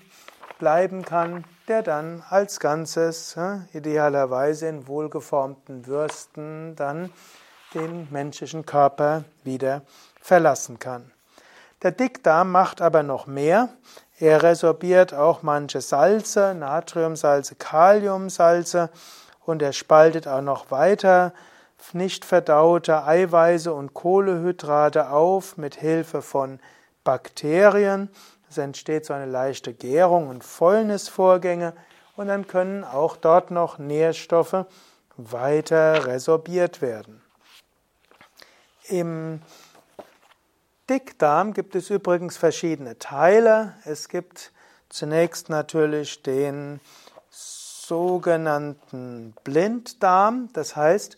bleiben 0.60 1.04
kann, 1.04 1.44
der 1.68 1.82
dann 1.84 2.24
als 2.30 2.60
Ganzes, 2.60 3.36
idealerweise 3.74 4.68
in 4.68 4.88
wohlgeformten 4.88 5.88
Würsten, 5.88 6.76
dann 6.76 7.12
den 7.74 8.08
menschlichen 8.12 8.66
Körper 8.66 9.24
wieder 9.44 9.82
verlassen 10.20 10.78
kann. 10.80 11.12
Der 11.82 11.92
Dickdarm 11.92 12.52
macht 12.52 12.82
aber 12.82 13.02
noch 13.02 13.26
mehr. 13.26 13.70
Er 14.20 14.44
resorbiert 14.44 15.14
auch 15.14 15.42
manche 15.42 15.82
Salze, 15.82 16.54
Natriumsalze, 16.54 17.56
Kaliumsalze 17.56 18.90
und 19.46 19.62
er 19.64 19.74
spaltet 19.74 20.28
auch 20.28 20.42
noch 20.42 20.70
weiter 20.70 21.34
nicht 21.94 22.26
verdaute 22.26 23.04
Eiweiße 23.04 23.74
und 23.74 23.94
Kohlehydrate 23.94 25.10
auf 25.10 25.58
mit 25.58 25.76
Hilfe 25.76 26.22
von 26.22 26.60
Bakterien. 27.04 28.10
Es 28.50 28.58
entsteht 28.58 29.06
so 29.06 29.14
eine 29.14 29.26
leichte 29.26 29.74
Gärung 29.74 30.28
und 30.28 30.44
Fäulnisvorgänge 30.44 31.74
und 32.16 32.28
dann 32.28 32.48
können 32.48 32.84
auch 32.84 33.18
dort 33.18 33.52
noch 33.52 33.78
Nährstoffe 33.78 34.66
weiter 35.18 36.06
resorbiert 36.06 36.82
werden. 36.82 37.22
Im 38.88 39.42
Dickdarm 40.90 41.54
gibt 41.54 41.76
es 41.76 41.90
übrigens 41.90 42.38
verschiedene 42.38 43.00
Teile. 43.00 43.76
Es 43.86 44.10
gibt 44.10 44.52
zunächst 44.90 45.50
natürlich 45.50 46.22
den 46.22 46.82
sogenannten 47.30 49.34
Blinddarm, 49.44 50.50
das 50.54 50.76
heißt, 50.76 51.18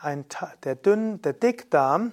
ein, 0.00 0.24
der, 0.64 0.74
Dünn, 0.74 1.22
der 1.22 1.32
Dickdarm, 1.32 2.12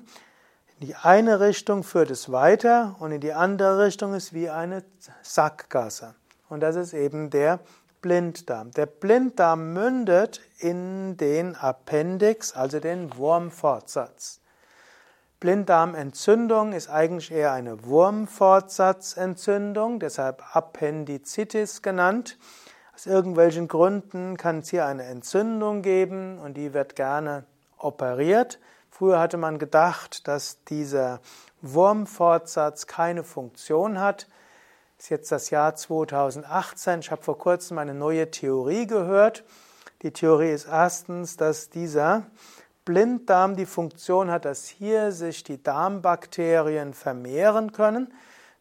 in 0.79 0.87
die 0.87 0.95
eine 0.95 1.39
Richtung 1.39 1.83
führt 1.83 2.11
es 2.11 2.31
weiter 2.31 2.95
und 2.99 3.11
in 3.11 3.21
die 3.21 3.33
andere 3.33 3.85
Richtung 3.85 4.13
ist 4.13 4.33
wie 4.33 4.49
eine 4.49 4.83
Sackgasse. 5.21 6.15
Und 6.49 6.61
das 6.61 6.75
ist 6.75 6.93
eben 6.93 7.29
der 7.29 7.59
Blinddarm. 8.01 8.71
Der 8.71 8.85
Blinddarm 8.85 9.73
mündet 9.73 10.41
in 10.59 11.17
den 11.17 11.55
Appendix, 11.55 12.53
also 12.53 12.79
den 12.79 13.17
Wurmfortsatz. 13.17 14.39
Blinddarmentzündung 15.39 16.73
ist 16.73 16.89
eigentlich 16.89 17.31
eher 17.31 17.53
eine 17.53 17.85
Wurmfortsatzentzündung, 17.85 19.99
deshalb 19.99 20.55
Appendizitis 20.55 21.81
genannt. 21.81 22.37
Aus 22.93 23.05
irgendwelchen 23.05 23.67
Gründen 23.67 24.37
kann 24.37 24.59
es 24.59 24.69
hier 24.69 24.85
eine 24.85 25.03
Entzündung 25.03 25.81
geben 25.81 26.39
und 26.39 26.55
die 26.55 26.73
wird 26.73 26.95
gerne 26.95 27.43
operiert. 27.77 28.59
Früher 28.97 29.19
hatte 29.19 29.35
man 29.35 29.59
gedacht, 29.59 30.25
dass 30.25 30.63
dieser 30.63 31.19
Wurmfortsatz 31.61 32.87
keine 32.87 33.25
Funktion 33.25 33.99
hat. 33.99 34.29
Das 34.95 35.07
ist 35.07 35.09
jetzt 35.09 35.31
das 35.33 35.49
Jahr 35.49 35.75
2018. 35.75 37.01
Ich 37.01 37.11
habe 37.11 37.21
vor 37.21 37.37
kurzem 37.37 37.77
eine 37.77 37.93
neue 37.93 38.31
Theorie 38.31 38.87
gehört. 38.87 39.43
Die 40.01 40.11
Theorie 40.11 40.51
ist 40.51 40.69
erstens, 40.69 41.35
dass 41.35 41.69
dieser 41.69 42.27
Blinddarm 42.85 43.57
die 43.57 43.65
Funktion 43.65 44.31
hat, 44.31 44.45
dass 44.45 44.65
hier 44.65 45.11
sich 45.11 45.43
die 45.43 45.61
Darmbakterien 45.61 46.93
vermehren 46.93 47.73
können. 47.73 48.13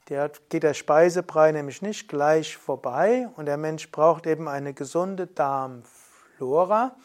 Der 0.09 0.33
geht 0.49 0.65
der 0.65 0.75
Speisebrei 0.75 1.53
nämlich 1.53 1.81
nicht 1.81 2.09
gleich 2.09 2.57
vorbei 2.57 3.29
und 3.37 3.47
der 3.47 3.57
Mensch 3.57 3.89
braucht 3.93 4.27
eben 4.27 4.49
eine 4.49 4.75
gesunde 4.75 5.29
Darmflora. 5.29 6.97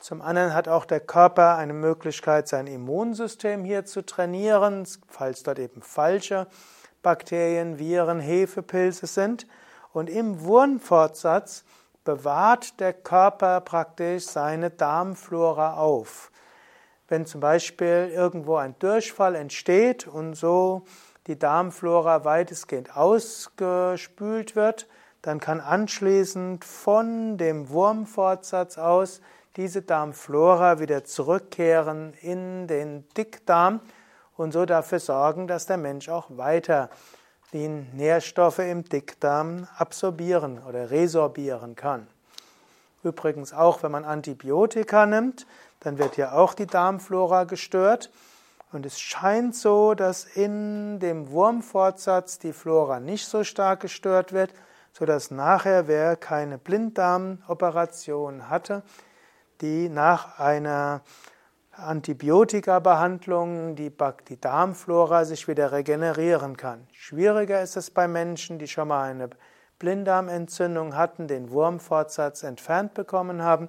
Zum 0.00 0.20
anderen 0.20 0.54
hat 0.54 0.68
auch 0.68 0.84
der 0.84 1.00
Körper 1.00 1.56
eine 1.56 1.72
Möglichkeit, 1.72 2.48
sein 2.48 2.66
Immunsystem 2.66 3.64
hier 3.64 3.84
zu 3.84 4.04
trainieren, 4.04 4.86
falls 5.08 5.42
dort 5.42 5.58
eben 5.58 5.82
falsche 5.82 6.46
Bakterien, 7.02 7.78
Viren, 7.78 8.20
Hefepilze 8.20 9.06
sind. 9.06 9.46
Und 9.92 10.10
im 10.10 10.42
Wurmfortsatz 10.42 11.64
bewahrt 12.04 12.80
der 12.80 12.92
Körper 12.92 13.60
praktisch 13.60 14.26
seine 14.26 14.70
Darmflora 14.70 15.74
auf. 15.74 16.30
Wenn 17.08 17.26
zum 17.26 17.40
Beispiel 17.40 18.10
irgendwo 18.12 18.56
ein 18.56 18.74
Durchfall 18.78 19.34
entsteht 19.34 20.06
und 20.06 20.34
so 20.34 20.84
die 21.26 21.38
Darmflora 21.38 22.24
weitestgehend 22.24 22.96
ausgespült 22.96 24.56
wird, 24.56 24.88
dann 25.22 25.40
kann 25.40 25.60
anschließend 25.60 26.64
von 26.64 27.38
dem 27.38 27.70
Wurmfortsatz 27.70 28.76
aus 28.76 29.20
diese 29.56 29.82
Darmflora 29.82 30.80
wieder 30.80 31.04
zurückkehren 31.04 32.14
in 32.20 32.66
den 32.66 33.08
Dickdarm 33.16 33.80
und 34.36 34.52
so 34.52 34.66
dafür 34.66 34.98
sorgen, 34.98 35.46
dass 35.46 35.66
der 35.66 35.76
Mensch 35.76 36.08
auch 36.08 36.26
weiter 36.30 36.90
die 37.52 37.68
Nährstoffe 37.68 38.58
im 38.58 38.84
Dickdarm 38.84 39.68
absorbieren 39.76 40.60
oder 40.68 40.90
resorbieren 40.90 41.76
kann. 41.76 42.08
Übrigens 43.04 43.52
auch, 43.52 43.82
wenn 43.82 43.92
man 43.92 44.04
Antibiotika 44.04 45.06
nimmt, 45.06 45.46
dann 45.80 45.98
wird 45.98 46.16
ja 46.16 46.32
auch 46.32 46.54
die 46.54 46.66
Darmflora 46.66 47.44
gestört. 47.44 48.10
Und 48.72 48.86
es 48.86 48.98
scheint 48.98 49.54
so, 49.54 49.94
dass 49.94 50.24
in 50.24 50.98
dem 50.98 51.30
Wurmfortsatz 51.30 52.40
die 52.40 52.52
Flora 52.52 52.98
nicht 52.98 53.26
so 53.26 53.44
stark 53.44 53.80
gestört 53.80 54.32
wird, 54.32 54.52
sodass 54.92 55.30
nachher, 55.30 55.86
wer 55.86 56.16
keine 56.16 56.58
Blinddarmoperation 56.58 58.48
hatte, 58.48 58.82
die 59.60 59.88
nach 59.88 60.38
einer 60.38 61.02
Antibiotika-Behandlungen 61.72 63.74
die, 63.74 63.92
die 64.28 64.40
Darmflora 64.40 65.24
sich 65.24 65.48
wieder 65.48 65.72
regenerieren 65.72 66.56
kann. 66.56 66.86
Schwieriger 66.92 67.62
ist 67.62 67.76
es 67.76 67.90
bei 67.90 68.06
Menschen, 68.06 68.58
die 68.58 68.68
schon 68.68 68.88
mal 68.88 69.10
eine 69.10 69.30
Blinddarmentzündung 69.78 70.96
hatten, 70.96 71.26
den 71.26 71.50
Wurmfortsatz 71.50 72.42
entfernt 72.42 72.94
bekommen 72.94 73.42
haben. 73.42 73.68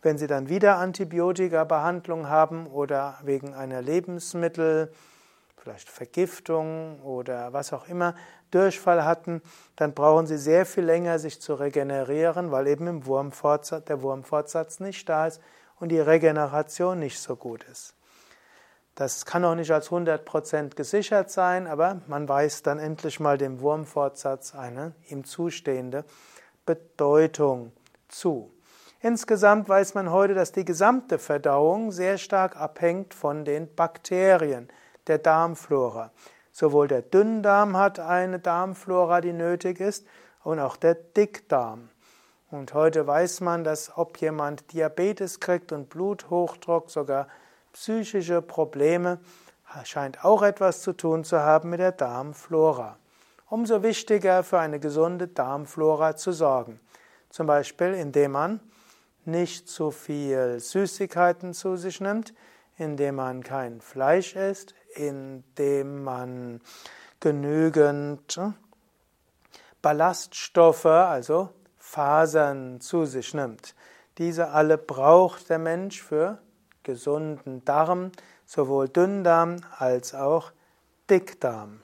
Wenn 0.00 0.18
sie 0.18 0.26
dann 0.26 0.48
wieder 0.48 0.78
Antibiotika-Behandlung 0.78 2.28
haben 2.28 2.66
oder 2.66 3.18
wegen 3.22 3.54
einer 3.54 3.82
Lebensmittel, 3.82 4.90
vielleicht 5.62 5.88
Vergiftung 5.88 7.00
oder 7.02 7.52
was 7.52 7.72
auch 7.72 7.86
immer, 7.88 8.14
Durchfall 8.50 9.04
hatten, 9.04 9.40
dann 9.76 9.94
brauchen 9.94 10.26
sie 10.26 10.36
sehr 10.36 10.66
viel 10.66 10.84
länger, 10.84 11.18
sich 11.18 11.40
zu 11.40 11.54
regenerieren, 11.54 12.50
weil 12.50 12.66
eben 12.66 12.86
im 12.88 13.06
Wurmfortsatz, 13.06 13.84
der 13.84 14.02
Wurmfortsatz 14.02 14.80
nicht 14.80 15.08
da 15.08 15.28
ist 15.28 15.40
und 15.78 15.90
die 15.90 16.00
Regeneration 16.00 16.98
nicht 16.98 17.20
so 17.20 17.36
gut 17.36 17.64
ist. 17.70 17.94
Das 18.94 19.24
kann 19.24 19.44
auch 19.44 19.54
nicht 19.54 19.70
als 19.70 19.88
100% 19.88 20.74
gesichert 20.74 21.30
sein, 21.30 21.66
aber 21.66 22.02
man 22.08 22.28
weiß 22.28 22.62
dann 22.62 22.78
endlich 22.78 23.20
mal 23.20 23.38
dem 23.38 23.60
Wurmfortsatz 23.60 24.54
eine 24.54 24.94
ihm 25.08 25.24
zustehende 25.24 26.04
Bedeutung 26.66 27.72
zu. 28.08 28.52
Insgesamt 29.00 29.68
weiß 29.68 29.94
man 29.94 30.10
heute, 30.10 30.34
dass 30.34 30.52
die 30.52 30.64
gesamte 30.64 31.18
Verdauung 31.18 31.90
sehr 31.90 32.18
stark 32.18 32.56
abhängt 32.56 33.14
von 33.14 33.44
den 33.44 33.72
Bakterien 33.74 34.68
der 35.06 35.18
Darmflora. 35.18 36.10
Sowohl 36.52 36.88
der 36.88 37.02
Dünndarm 37.02 37.76
hat 37.76 37.98
eine 37.98 38.38
Darmflora, 38.38 39.20
die 39.20 39.32
nötig 39.32 39.80
ist, 39.80 40.06
und 40.44 40.58
auch 40.58 40.76
der 40.76 40.94
Dickdarm. 40.94 41.88
Und 42.50 42.74
heute 42.74 43.06
weiß 43.06 43.40
man, 43.40 43.64
dass 43.64 43.96
ob 43.96 44.18
jemand 44.18 44.72
Diabetes 44.72 45.40
kriegt 45.40 45.72
und 45.72 45.88
Bluthochdruck, 45.88 46.90
sogar 46.90 47.28
psychische 47.72 48.42
Probleme, 48.42 49.20
scheint 49.84 50.24
auch 50.24 50.42
etwas 50.42 50.82
zu 50.82 50.92
tun 50.92 51.24
zu 51.24 51.40
haben 51.40 51.70
mit 51.70 51.80
der 51.80 51.92
Darmflora. 51.92 52.98
Umso 53.48 53.82
wichtiger 53.82 54.42
für 54.42 54.58
eine 54.58 54.80
gesunde 54.80 55.28
Darmflora 55.28 56.16
zu 56.16 56.32
sorgen. 56.32 56.80
Zum 57.30 57.46
Beispiel, 57.46 57.94
indem 57.94 58.32
man 58.32 58.60
nicht 59.24 59.68
zu 59.68 59.90
viel 59.90 60.60
Süßigkeiten 60.60 61.54
zu 61.54 61.76
sich 61.76 62.00
nimmt, 62.00 62.34
indem 62.76 63.14
man 63.14 63.42
kein 63.42 63.80
Fleisch 63.80 64.36
isst, 64.36 64.74
indem 64.94 66.04
man 66.04 66.60
genügend 67.20 68.40
Ballaststoffe, 69.80 70.86
also 70.86 71.50
Fasern 71.78 72.80
zu 72.80 73.04
sich 73.04 73.34
nimmt. 73.34 73.74
Diese 74.18 74.50
alle 74.50 74.78
braucht 74.78 75.50
der 75.50 75.58
Mensch 75.58 76.02
für 76.02 76.38
gesunden 76.82 77.64
Darm, 77.64 78.12
sowohl 78.46 78.88
Dünndarm 78.88 79.56
als 79.78 80.14
auch 80.14 80.52
Dickdarm. 81.08 81.80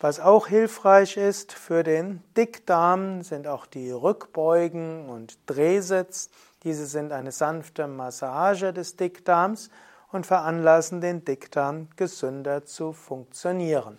Was 0.00 0.20
auch 0.20 0.46
hilfreich 0.46 1.16
ist 1.16 1.52
für 1.52 1.82
den 1.82 2.22
Dickdarm 2.36 3.22
sind 3.22 3.48
auch 3.48 3.66
die 3.66 3.90
Rückbeugen 3.90 5.08
und 5.08 5.38
Drehsitz. 5.46 6.30
Diese 6.62 6.86
sind 6.86 7.10
eine 7.12 7.32
sanfte 7.32 7.88
Massage 7.88 8.72
des 8.72 8.94
Dickdarms 8.94 9.70
und 10.10 10.26
veranlassen 10.26 11.00
den 11.00 11.24
Dickdarm 11.24 11.88
gesünder 11.96 12.64
zu 12.64 12.92
funktionieren. 12.92 13.98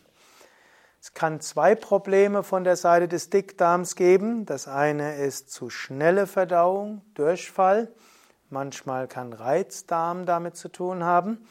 Es 1.02 1.14
kann 1.14 1.40
zwei 1.40 1.76
Probleme 1.76 2.44
von 2.44 2.64
der 2.66 2.76
Seite 2.76 3.08
des 3.08 3.30
Dickdarms 3.30 3.96
geben. 3.96 4.46
Das 4.46 4.68
eine 4.68 5.16
ist 5.16 5.50
zu 5.50 5.70
schnelle 5.70 6.28
Verdauung, 6.28 7.02
Durchfall. 7.14 7.90
Manchmal 8.50 9.08
kann 9.08 9.32
Reizdarm 9.32 10.26
damit 10.26 10.58
zu 10.58 10.68
tun 10.68 11.04
haben. 11.04 11.46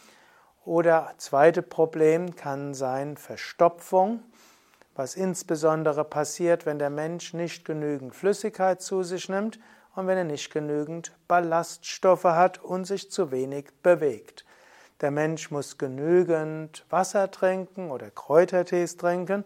Oder 0.66 1.14
zweite 1.16 1.62
Problem 1.62 2.36
kann 2.36 2.74
sein 2.74 3.16
Verstopfung, 3.16 4.22
was 4.94 5.14
insbesondere 5.14 6.04
passiert, 6.04 6.66
wenn 6.66 6.78
der 6.78 6.90
Mensch 6.90 7.32
nicht 7.32 7.64
genügend 7.64 8.14
Flüssigkeit 8.14 8.82
zu 8.82 9.02
sich 9.02 9.30
nimmt 9.30 9.58
und 9.94 10.08
wenn 10.08 10.18
er 10.18 10.24
nicht 10.24 10.52
genügend 10.52 11.12
Ballaststoffe 11.26 12.24
hat 12.24 12.62
und 12.62 12.84
sich 12.84 13.10
zu 13.10 13.30
wenig 13.30 13.70
bewegt. 13.82 14.44
Der 15.00 15.10
Mensch 15.10 15.50
muss 15.50 15.78
genügend 15.78 16.84
Wasser 16.90 17.30
trinken 17.30 17.90
oder 17.90 18.10
Kräutertees 18.10 18.96
trinken. 18.96 19.44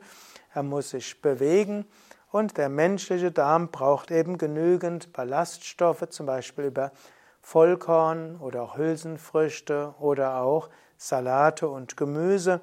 Er 0.54 0.62
muss 0.62 0.90
sich 0.90 1.20
bewegen. 1.20 1.84
Und 2.30 2.56
der 2.56 2.70
menschliche 2.70 3.30
Darm 3.30 3.68
braucht 3.68 4.10
eben 4.10 4.38
genügend 4.38 5.12
Ballaststoffe, 5.12 6.08
zum 6.08 6.24
Beispiel 6.24 6.64
über 6.64 6.92
Vollkorn 7.42 8.36
oder 8.40 8.62
auch 8.62 8.78
Hülsenfrüchte 8.78 9.94
oder 10.00 10.40
auch 10.40 10.70
Salate 10.96 11.68
und 11.68 11.96
Gemüse, 11.98 12.62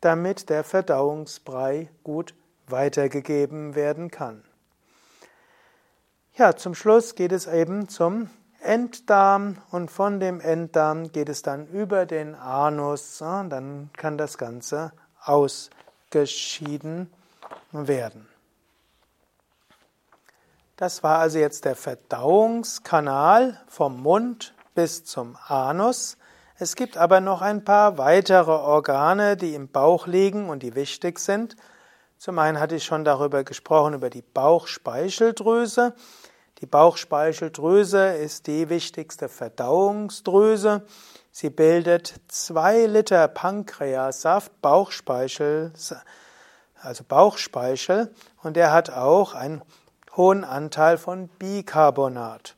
damit 0.00 0.50
der 0.50 0.62
Verdauungsbrei 0.62 1.88
gut 2.04 2.34
weitergegeben 2.68 3.74
werden 3.74 4.10
kann. 4.10 4.44
Ja, 6.36 6.54
zum 6.54 6.76
Schluss 6.76 7.16
geht 7.16 7.32
es 7.32 7.48
eben 7.48 7.88
zum 7.88 8.30
Enddarm 8.60 9.58
und 9.70 9.90
von 9.90 10.20
dem 10.20 10.40
Enddarm 10.40 11.12
geht 11.12 11.28
es 11.28 11.42
dann 11.42 11.66
über 11.68 12.06
den 12.06 12.34
Anus, 12.34 13.18
dann 13.18 13.90
kann 13.96 14.18
das 14.18 14.38
Ganze 14.38 14.92
ausgeschieden 15.22 17.10
werden. 17.72 18.28
Das 20.76 21.02
war 21.02 21.18
also 21.18 21.38
jetzt 21.38 21.64
der 21.64 21.74
Verdauungskanal 21.74 23.60
vom 23.66 24.00
Mund 24.00 24.54
bis 24.74 25.04
zum 25.04 25.36
Anus. 25.46 26.16
Es 26.56 26.76
gibt 26.76 26.96
aber 26.96 27.20
noch 27.20 27.42
ein 27.42 27.64
paar 27.64 27.98
weitere 27.98 28.52
Organe, 28.52 29.36
die 29.36 29.54
im 29.54 29.68
Bauch 29.68 30.06
liegen 30.06 30.48
und 30.48 30.62
die 30.62 30.74
wichtig 30.74 31.18
sind. 31.18 31.56
Zum 32.16 32.38
einen 32.38 32.60
hatte 32.60 32.76
ich 32.76 32.84
schon 32.84 33.04
darüber 33.04 33.44
gesprochen, 33.44 33.94
über 33.94 34.10
die 34.10 34.22
Bauchspeicheldrüse. 34.22 35.94
Die 36.60 36.66
Bauchspeicheldrüse 36.66 38.14
ist 38.14 38.48
die 38.48 38.68
wichtigste 38.68 39.28
Verdauungsdrüse. 39.28 40.82
Sie 41.30 41.50
bildet 41.50 42.14
zwei 42.26 42.86
Liter 42.86 43.28
Pankreassaft, 43.28 44.60
Bauchspeichel, 44.60 45.72
also 46.80 47.04
Bauchspeichel, 47.04 48.12
und 48.42 48.56
er 48.56 48.72
hat 48.72 48.90
auch 48.90 49.34
einen 49.34 49.62
hohen 50.16 50.42
Anteil 50.42 50.98
von 50.98 51.28
Bicarbonat. 51.28 52.56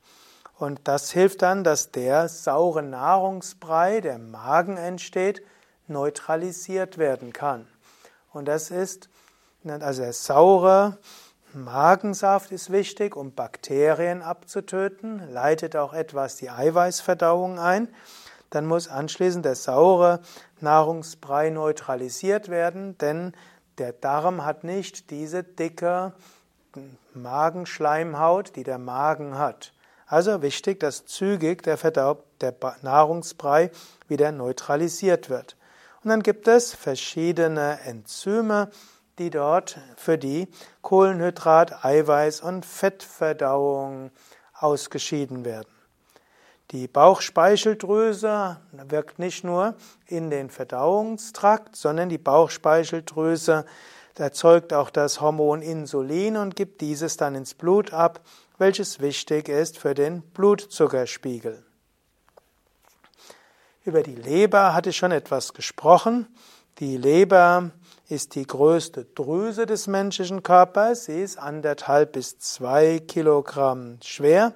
Und 0.57 0.81
das 0.85 1.11
hilft 1.11 1.43
dann, 1.43 1.63
dass 1.63 1.91
der 1.91 2.31
saure 2.31 2.83
Nahrungsbrei, 2.83 4.01
der 4.01 4.15
im 4.15 4.31
Magen 4.31 4.79
entsteht, 4.79 5.43
neutralisiert 5.89 6.97
werden 6.97 7.35
kann. 7.35 7.67
Und 8.33 8.47
das 8.47 8.71
ist, 8.71 9.11
also 9.65 10.01
der 10.03 10.15
saure 10.15 10.97
Magensaft 11.55 12.53
ist 12.53 12.71
wichtig, 12.71 13.17
um 13.17 13.35
Bakterien 13.35 14.23
abzutöten, 14.23 15.33
leitet 15.33 15.75
auch 15.77 15.93
etwas 15.93 16.37
die 16.37 16.51
Eiweißverdauung 16.51 17.59
ein. 17.59 17.89
Dann 18.51 18.67
muss 18.67 18.89
anschließend 18.89 19.45
der 19.45 19.55
saure 19.55 20.21
Nahrungsbrei 20.61 21.51
neutralisiert 21.51 22.49
werden, 22.49 22.99
denn 22.99 23.33
der 23.79 23.93
Darm 23.93 24.45
hat 24.45 24.65
nicht 24.65 25.11
diese 25.11 25.43
dicke 25.43 26.13
Magenschleimhaut, 27.15 28.55
die 28.57 28.65
der 28.65 28.79
Magen 28.79 29.39
hat. 29.39 29.73
Also 30.07 30.43
wichtig, 30.43 30.81
dass 30.81 31.07
zügig 31.07 31.63
der, 31.63 31.79
Verdaub, 31.79 32.25
der 32.41 32.55
Nahrungsbrei 32.83 33.71
wieder 34.09 34.33
neutralisiert 34.33 35.31
wird. 35.31 35.57
Und 36.03 36.11
dann 36.11 36.23
gibt 36.23 36.49
es 36.49 36.75
verschiedene 36.75 37.81
Enzyme, 37.85 38.71
die 39.21 39.29
dort 39.29 39.79
für 39.97 40.17
die 40.17 40.49
Kohlenhydrat-, 40.83 41.85
Eiweiß- 41.85 42.43
und 42.43 42.65
Fettverdauung 42.65 44.11
ausgeschieden 44.55 45.45
werden. 45.45 45.69
Die 46.71 46.89
Bauchspeicheldrüse 46.89 48.57
wirkt 48.73 49.19
nicht 49.19 49.45
nur 49.45 49.75
in 50.07 50.31
den 50.31 50.49
Verdauungstrakt, 50.49 51.77
sondern 51.77 52.09
die 52.09 52.17
Bauchspeicheldrüse 52.17 53.67
erzeugt 54.17 54.73
auch 54.73 54.91
das 54.91 55.21
Hormon 55.21 55.63
Insulin 55.63 56.37
und 56.37 56.57
gibt 56.57 56.81
dieses 56.81 57.17
dann 57.17 57.35
ins 57.35 57.55
Blut 57.55 57.93
ab, 57.93 58.21
welches 58.59 59.01
wichtig 59.01 59.49
ist 59.49 59.79
für 59.79 59.95
den 59.95 60.23
Blutzuckerspiegel. 60.23 61.63
Über 63.85 64.03
die 64.03 64.15
Leber 64.15 64.75
hatte 64.75 64.91
ich 64.91 64.97
schon 64.97 65.13
etwas 65.13 65.53
gesprochen. 65.55 66.27
Die 66.79 66.97
Leber 66.97 67.71
ist 68.11 68.35
die 68.35 68.47
größte 68.47 69.05
Drüse 69.15 69.67
des 69.67 69.87
menschlichen 69.87 70.43
Körpers. 70.43 71.05
Sie 71.05 71.23
ist 71.23 71.39
anderthalb 71.39 72.13
bis 72.13 72.39
zwei 72.39 72.99
Kilogramm 72.99 73.99
schwer. 74.03 74.53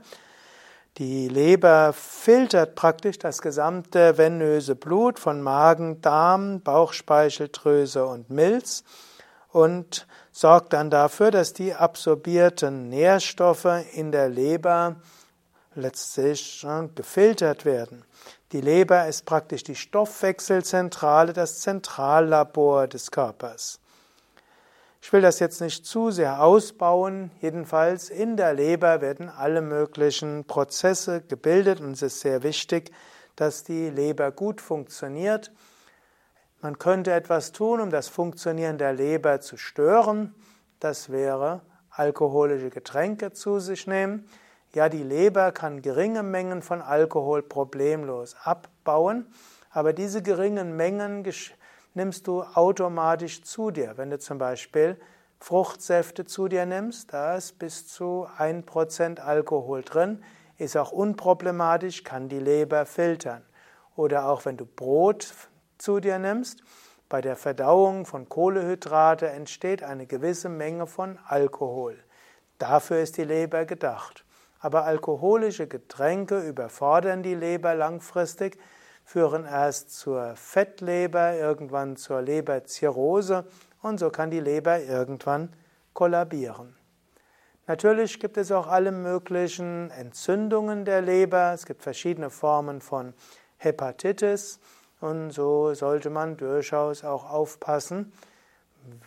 Die 0.98 1.28
Leber 1.28 1.92
filtert 1.92 2.74
praktisch 2.74 3.18
das 3.18 3.42
gesamte 3.42 4.16
venöse 4.16 4.76
Blut 4.76 5.18
von 5.18 5.42
Magen, 5.42 6.00
Darm, 6.00 6.60
Bauchspeicheldrüse 6.60 8.06
und 8.06 8.30
Milz 8.30 8.84
und 9.50 10.06
sorgt 10.30 10.72
dann 10.72 10.90
dafür, 10.90 11.30
dass 11.30 11.52
die 11.52 11.74
absorbierten 11.74 12.88
Nährstoffe 12.88 13.84
in 13.92 14.12
der 14.12 14.28
Leber 14.28 14.96
letztlich 15.74 16.66
gefiltert 16.94 17.64
werden. 17.64 18.04
Die 18.54 18.60
Leber 18.60 19.08
ist 19.08 19.24
praktisch 19.26 19.64
die 19.64 19.74
Stoffwechselzentrale, 19.74 21.32
das 21.32 21.58
Zentrallabor 21.58 22.86
des 22.86 23.10
Körpers. 23.10 23.80
Ich 25.02 25.12
will 25.12 25.22
das 25.22 25.40
jetzt 25.40 25.60
nicht 25.60 25.84
zu 25.84 26.12
sehr 26.12 26.40
ausbauen. 26.40 27.32
Jedenfalls 27.40 28.10
in 28.10 28.36
der 28.36 28.54
Leber 28.54 29.00
werden 29.00 29.28
alle 29.28 29.60
möglichen 29.60 30.44
Prozesse 30.44 31.22
gebildet 31.22 31.80
und 31.80 31.94
es 31.94 32.02
ist 32.02 32.20
sehr 32.20 32.44
wichtig, 32.44 32.92
dass 33.34 33.64
die 33.64 33.90
Leber 33.90 34.30
gut 34.30 34.60
funktioniert. 34.60 35.50
Man 36.60 36.78
könnte 36.78 37.10
etwas 37.10 37.50
tun, 37.50 37.80
um 37.80 37.90
das 37.90 38.06
Funktionieren 38.06 38.78
der 38.78 38.92
Leber 38.92 39.40
zu 39.40 39.56
stören. 39.56 40.32
Das 40.78 41.10
wäre 41.10 41.62
alkoholische 41.90 42.70
Getränke 42.70 43.32
zu 43.32 43.58
sich 43.58 43.88
nehmen. 43.88 44.28
Ja, 44.74 44.88
die 44.88 45.04
Leber 45.04 45.52
kann 45.52 45.82
geringe 45.82 46.24
Mengen 46.24 46.60
von 46.60 46.82
Alkohol 46.82 47.44
problemlos 47.44 48.34
abbauen, 48.42 49.32
aber 49.70 49.92
diese 49.92 50.20
geringen 50.20 50.76
Mengen 50.76 51.24
nimmst 51.94 52.26
du 52.26 52.42
automatisch 52.42 53.42
zu 53.42 53.70
dir. 53.70 53.92
Wenn 53.96 54.10
du 54.10 54.18
zum 54.18 54.38
Beispiel 54.38 54.98
Fruchtsäfte 55.38 56.24
zu 56.24 56.48
dir 56.48 56.66
nimmst, 56.66 57.12
da 57.12 57.36
ist 57.36 57.60
bis 57.60 57.86
zu 57.86 58.26
1% 58.36 59.20
Alkohol 59.20 59.82
drin, 59.82 60.24
ist 60.58 60.76
auch 60.76 60.90
unproblematisch, 60.90 62.02
kann 62.02 62.28
die 62.28 62.40
Leber 62.40 62.84
filtern. 62.84 63.44
Oder 63.94 64.26
auch 64.28 64.44
wenn 64.44 64.56
du 64.56 64.66
Brot 64.66 65.32
zu 65.78 66.00
dir 66.00 66.18
nimmst, 66.18 66.64
bei 67.08 67.20
der 67.20 67.36
Verdauung 67.36 68.06
von 68.06 68.28
Kohlehydrate 68.28 69.28
entsteht 69.28 69.84
eine 69.84 70.06
gewisse 70.06 70.48
Menge 70.48 70.88
von 70.88 71.20
Alkohol. 71.28 71.96
Dafür 72.58 72.98
ist 72.98 73.18
die 73.18 73.24
Leber 73.24 73.66
gedacht. 73.66 74.23
Aber 74.64 74.86
alkoholische 74.86 75.66
Getränke 75.66 76.40
überfordern 76.40 77.22
die 77.22 77.34
Leber 77.34 77.74
langfristig, 77.74 78.56
führen 79.04 79.44
erst 79.44 79.90
zur 79.90 80.36
Fettleber, 80.36 81.34
irgendwann 81.34 81.96
zur 81.96 82.22
Leberzirrhose 82.22 83.44
und 83.82 84.00
so 84.00 84.08
kann 84.08 84.30
die 84.30 84.40
Leber 84.40 84.80
irgendwann 84.80 85.52
kollabieren. 85.92 86.74
Natürlich 87.66 88.18
gibt 88.18 88.38
es 88.38 88.50
auch 88.52 88.66
alle 88.66 88.90
möglichen 88.90 89.90
Entzündungen 89.90 90.86
der 90.86 91.02
Leber. 91.02 91.52
Es 91.52 91.66
gibt 91.66 91.82
verschiedene 91.82 92.30
Formen 92.30 92.80
von 92.80 93.12
Hepatitis 93.58 94.60
und 95.02 95.30
so 95.30 95.74
sollte 95.74 96.08
man 96.08 96.38
durchaus 96.38 97.04
auch 97.04 97.30
aufpassen, 97.30 98.14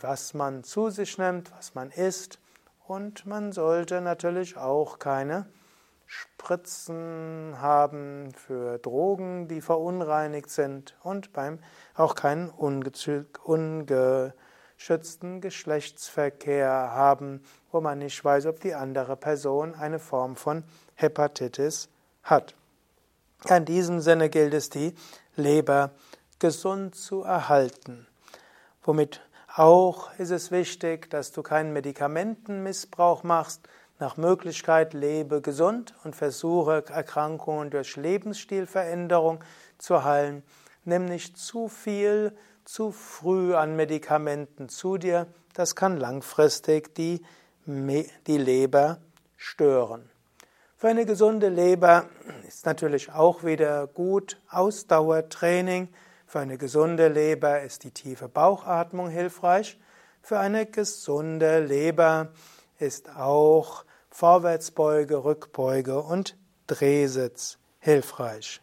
was 0.02 0.36
man 0.36 0.64
zu 0.64 0.92
sich 0.92 1.18
nimmt, 1.18 1.52
was 1.58 1.74
man 1.74 1.90
isst 1.90 2.38
und 2.88 3.26
man 3.26 3.52
sollte 3.52 4.02
natürlich 4.02 4.58
auch 4.58 5.00
keine 5.00 5.46
Spritzen 6.06 7.56
haben 7.60 8.32
für 8.34 8.78
Drogen, 8.80 9.48
die 9.48 9.60
verunreinigt 9.60 10.50
sind 10.50 10.96
und 11.04 11.34
beim 11.34 11.60
auch 11.96 12.16
keinen 12.16 12.50
unge 12.50 14.34
schützten 14.78 15.42
Geschlechtsverkehr 15.42 16.70
haben, 16.70 17.44
wo 17.72 17.82
man 17.82 18.00
nicht 18.00 18.24
weiß, 18.24 18.46
ob 18.46 18.62
die 18.62 18.74
andere 18.74 19.18
Person 19.18 19.76
eine 19.76 20.00
Form 20.00 20.36
von 20.36 20.64
Hepatitis 20.96 21.90
hat. 22.24 22.56
In 23.50 23.66
diesem 23.66 24.00
Sinne 24.00 24.30
gilt 24.30 24.54
es, 24.54 24.70
die 24.70 24.94
Leber 25.36 25.92
gesund 26.40 26.96
zu 26.96 27.24
erhalten. 27.24 28.08
Womit 28.84 29.22
auch 29.58 30.12
ist 30.18 30.32
es 30.32 30.52
wichtig, 30.52 31.10
dass 31.10 31.32
du 31.32 31.44
keinen 31.44 31.74
Medikamentenmissbrauch 31.74 33.24
machst. 33.24 33.68
Nach 34.00 34.18
Möglichkeit 34.18 34.94
lebe 34.94 35.42
gesund 35.42 35.96
und 36.04 36.16
versuche 36.16 36.84
Erkrankungen 36.90 37.72
durch 37.72 37.96
Lebensstilveränderung 37.96 39.44
zu 39.78 40.04
heilen. 40.04 40.44
Nimm 40.86 41.06
nicht 41.06 41.38
zu 41.38 41.68
viel 41.68 42.38
zu 42.66 42.92
früh 42.92 43.56
an 43.56 43.76
Medikamenten 43.76 44.70
zu 44.70 44.98
dir, 44.98 45.28
das 45.54 45.76
kann 45.76 45.98
langfristig 45.98 46.94
die, 46.96 47.24
die 47.66 48.38
Leber 48.38 49.00
stören. 49.38 50.10
Für 50.76 50.90
eine 50.90 51.06
gesunde 51.08 51.50
Leber 51.50 52.06
ist 52.48 52.68
natürlich 52.68 53.12
auch 53.12 53.44
wieder 53.44 53.88
gut 53.88 54.40
Ausdauertraining. 54.52 55.88
Für 56.30 56.40
eine 56.40 56.58
gesunde 56.58 57.08
Leber 57.08 57.62
ist 57.62 57.86
die 57.86 57.92
tiefe 57.92 58.28
Bauchatmung 58.28 59.08
hilfreich. 59.08 59.80
Für 60.22 60.40
eine 60.40 60.66
gesunde 60.66 61.62
Leber 61.62 62.34
ist 62.80 63.10
auch 63.16 63.86
Vorwärtsbeuge, 64.10 65.24
Rückbeuge 65.24 66.02
und 66.02 66.36
Drehsitz 66.68 67.60
hilfreich. 67.80 68.60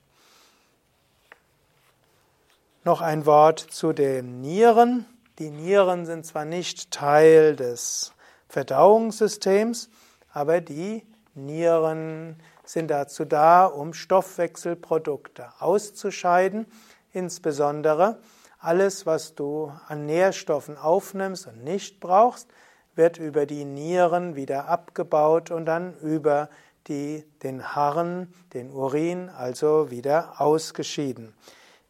Noch 2.85 3.00
ein 3.00 3.24
Wort 3.24 3.61
zu 3.61 3.94
den 3.94 4.42
Nieren. 4.42 5.07
Die 5.38 5.48
Nieren 5.48 6.05
sind 6.05 6.27
zwar 6.27 6.44
nicht 6.44 6.90
Teil 6.90 7.57
des 7.57 8.12
Verdauungssystems, 8.50 9.88
aber 10.35 10.61
die 10.61 11.07
Nieren 11.35 12.37
sind 12.62 12.90
dazu 12.90 13.24
da, 13.24 13.64
um 13.64 13.94
Stoffwechselprodukte 13.94 15.48
auszuscheiden, 15.61 16.66
insbesondere 17.14 18.18
alles, 18.59 19.07
was 19.07 19.35
du 19.35 19.72
an 19.88 20.07
Nährstoffen 20.07 20.77
aufnimmst 20.77 21.46
und 21.46 21.64
nicht 21.64 22.00
brauchst, 22.00 22.48
wird 22.94 23.18
über 23.18 23.46
die 23.46 23.64
Nieren 23.64 24.37
wieder 24.37 24.68
abgebaut 24.68 25.50
und 25.50 25.66
dann 25.66 25.94
über 25.98 26.48
die, 26.88 27.24
den 27.42 27.74
Harren, 27.74 28.33
den 28.53 28.70
Urin, 28.70 29.29
also 29.29 29.90
wieder 29.90 30.40
ausgeschieden. 30.40 31.35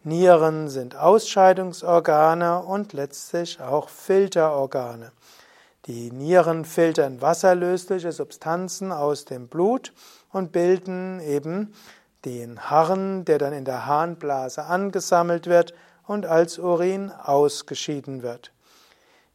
Nieren 0.02 0.68
sind 0.68 0.96
Ausscheidungsorgane 0.96 2.62
und 2.62 2.92
letztlich 2.92 3.60
auch 3.60 3.88
Filterorgane. 3.88 5.12
Die 5.86 6.10
Nieren 6.10 6.64
filtern 6.64 7.20
wasserlösliche 7.20 8.12
Substanzen 8.12 8.92
aus 8.92 9.24
dem 9.24 9.48
Blut 9.48 9.92
und 10.32 10.52
bilden 10.52 11.20
eben 11.20 11.74
den 12.24 12.70
Harn, 12.70 13.24
der 13.24 13.38
dann 13.38 13.52
in 13.52 13.64
der 13.64 13.86
Harnblase 13.86 14.64
angesammelt 14.64 15.46
wird 15.46 15.74
und 16.06 16.26
als 16.26 16.58
Urin 16.58 17.10
ausgeschieden 17.10 18.22
wird. 18.22 18.52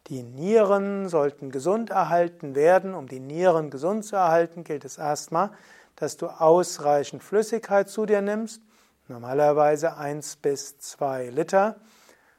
Die 0.07 0.23
Nieren 0.23 1.07
sollten 1.07 1.51
gesund 1.51 1.91
erhalten 1.91 2.55
werden. 2.55 2.95
Um 2.95 3.07
die 3.07 3.19
Nieren 3.19 3.69
gesund 3.69 4.05
zu 4.05 4.15
erhalten, 4.15 4.63
gilt 4.63 4.85
es 4.85 4.97
erstmal, 4.97 5.51
dass 5.95 6.17
du 6.17 6.27
ausreichend 6.27 7.23
Flüssigkeit 7.23 7.89
zu 7.89 8.05
dir 8.05 8.21
nimmst 8.21 8.61
Normalerweise 9.09 9.97
1 9.97 10.35
bis 10.35 10.77
2 10.77 11.31
Liter. 11.31 11.77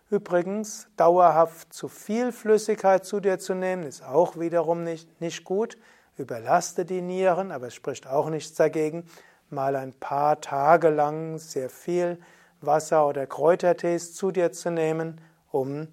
Übrigens, 0.08 0.86
dauerhaft 0.96 1.72
zu 1.72 1.88
viel 1.88 2.30
Flüssigkeit 2.30 3.04
zu 3.04 3.18
dir 3.18 3.40
zu 3.40 3.54
nehmen, 3.54 3.82
ist 3.82 4.04
auch 4.04 4.38
wiederum 4.38 4.84
nicht, 4.84 5.20
nicht 5.20 5.42
gut. 5.42 5.76
Überlaste 6.16 6.84
die 6.84 7.02
Nieren, 7.02 7.50
aber 7.50 7.66
es 7.66 7.74
spricht 7.74 8.06
auch 8.06 8.30
nichts 8.30 8.54
dagegen, 8.54 9.04
mal 9.52 9.76
ein 9.76 9.92
paar 9.92 10.40
Tage 10.40 10.90
lang 10.90 11.38
sehr 11.38 11.70
viel 11.70 12.18
Wasser 12.60 13.06
oder 13.06 13.26
Kräutertees 13.26 14.14
zu 14.14 14.30
dir 14.30 14.52
zu 14.52 14.70
nehmen, 14.70 15.20
um 15.50 15.88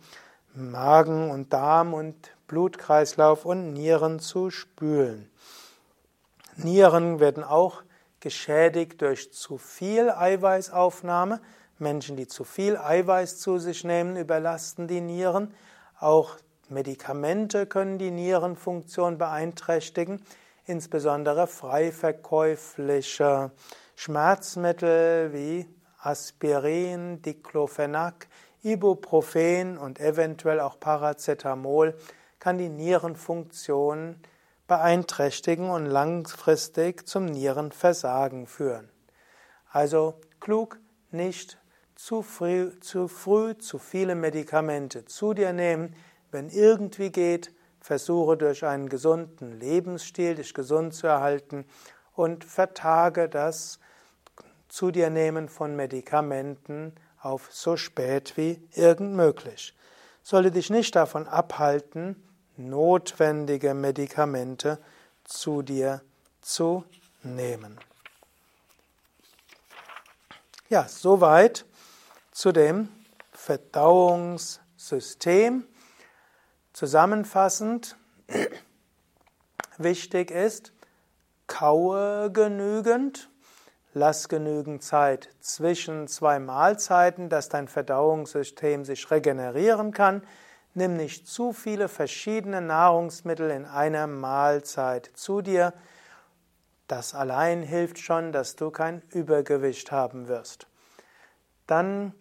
Magen 0.53 1.31
und 1.31 1.53
Darm 1.53 1.93
und 1.93 2.15
Blutkreislauf 2.47 3.45
und 3.45 3.73
Nieren 3.73 4.19
zu 4.19 4.49
spülen. 4.49 5.29
Nieren 6.55 7.19
werden 7.19 7.43
auch 7.43 7.83
geschädigt 8.19 9.01
durch 9.01 9.31
zu 9.31 9.57
viel 9.57 10.09
Eiweißaufnahme. 10.09 11.39
Menschen, 11.79 12.17
die 12.17 12.27
zu 12.27 12.43
viel 12.43 12.75
Eiweiß 12.75 13.39
zu 13.39 13.59
sich 13.59 13.83
nehmen, 13.83 14.17
überlasten 14.17 14.87
die 14.87 15.01
Nieren. 15.01 15.53
Auch 15.99 16.37
Medikamente 16.69 17.67
können 17.67 17.97
die 17.99 18.11
Nierenfunktion 18.11 19.17
beeinträchtigen, 19.17 20.21
insbesondere 20.67 21.47
frei 21.47 21.91
verkäufliche 21.91 23.51
Schmerzmittel 23.95 25.33
wie 25.33 25.67
Aspirin, 25.99 27.21
Diclofenac, 27.21 28.27
Ibuprofen 28.61 29.77
und 29.77 29.99
eventuell 29.99 30.59
auch 30.59 30.79
Paracetamol 30.79 31.95
kann 32.39 32.57
die 32.57 32.69
Nierenfunktion 32.69 34.17
beeinträchtigen 34.67 35.69
und 35.69 35.85
langfristig 35.85 37.07
zum 37.07 37.25
Nierenversagen 37.25 38.45
führen. 38.45 38.89
Also 39.71 40.15
klug, 40.39 40.79
nicht 41.11 41.57
zu 41.95 42.21
früh, 42.21 42.77
zu 42.81 43.07
früh 43.07 43.57
zu 43.57 43.79
viele 43.79 44.15
Medikamente 44.15 45.05
zu 45.05 45.33
dir 45.33 45.53
nehmen. 45.53 45.95
Wenn 46.29 46.49
irgendwie 46.49 47.11
geht, 47.11 47.53
versuche 47.87 48.35
durch 48.35 48.65
einen 48.65 48.89
gesunden 48.89 49.61
Lebensstil 49.61 50.35
dich 50.35 50.53
gesund 50.53 50.93
zu 50.93 51.07
erhalten 51.07 51.63
und 52.15 52.43
vertage 52.43 53.29
das 53.29 53.79
zu 54.67 54.91
dir 54.91 55.09
nehmen 55.09 55.47
von 55.47 55.73
Medikamenten 55.73 56.91
auf 57.21 57.47
so 57.49 57.77
spät 57.77 58.35
wie 58.35 58.61
irgend 58.73 59.15
möglich. 59.15 59.73
Solle 60.21 60.51
dich 60.51 60.69
nicht 60.69 60.97
davon 60.97 61.29
abhalten, 61.29 62.21
notwendige 62.57 63.73
Medikamente 63.73 64.79
zu 65.23 65.61
dir 65.61 66.01
zu 66.41 66.83
nehmen. 67.23 67.79
Ja, 70.67 70.89
soweit 70.89 71.63
zu 72.33 72.51
dem 72.51 72.89
Verdauungssystem. 73.31 75.63
Zusammenfassend, 76.77 77.97
wichtig 79.79 80.29
ist, 80.29 80.73
kaue 81.47 82.31
genügend, 82.31 83.31
lass 83.95 84.29
genügend 84.29 84.83
Zeit 84.83 85.29
zwischen 85.39 86.07
zwei 86.07 86.37
Mahlzeiten, 86.37 87.29
dass 87.29 87.49
dein 87.49 87.67
Verdauungssystem 87.67 88.85
sich 88.85 89.09
regenerieren 89.09 89.91
kann. 89.91 90.21
Nimm 90.75 90.97
nicht 90.97 91.27
zu 91.27 91.51
viele 91.51 91.87
verschiedene 91.87 92.61
Nahrungsmittel 92.61 93.49
in 93.49 93.65
einer 93.65 94.05
Mahlzeit 94.05 95.09
zu 95.15 95.41
dir. 95.41 95.73
Das 96.87 97.15
allein 97.15 97.63
hilft 97.63 97.97
schon, 97.97 98.31
dass 98.31 98.55
du 98.55 98.69
kein 98.69 99.01
Übergewicht 99.09 99.91
haben 99.91 100.27
wirst. 100.27 100.67
Dann 101.65 102.13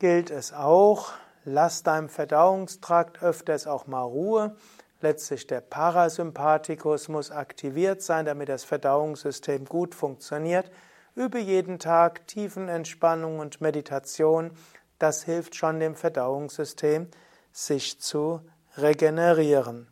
gilt 0.00 0.32
es 0.32 0.52
auch, 0.52 1.12
lass 1.44 1.82
deinem 1.82 2.08
Verdauungstrakt 2.08 3.22
öfters 3.22 3.66
auch 3.66 3.86
mal 3.86 4.02
Ruhe. 4.02 4.56
Letztlich 5.00 5.46
der 5.46 5.60
Parasympathikus 5.60 7.08
muss 7.08 7.30
aktiviert 7.30 8.02
sein, 8.02 8.24
damit 8.24 8.48
das 8.48 8.64
Verdauungssystem 8.64 9.64
gut 9.64 9.94
funktioniert. 9.94 10.70
Übe 11.14 11.38
jeden 11.38 11.78
Tag 11.78 12.26
Tiefenentspannung 12.28 13.40
und 13.40 13.60
Meditation. 13.60 14.52
Das 14.98 15.24
hilft 15.24 15.56
schon 15.56 15.80
dem 15.80 15.96
Verdauungssystem, 15.96 17.08
sich 17.50 18.00
zu 18.00 18.40
regenerieren. 18.76 19.88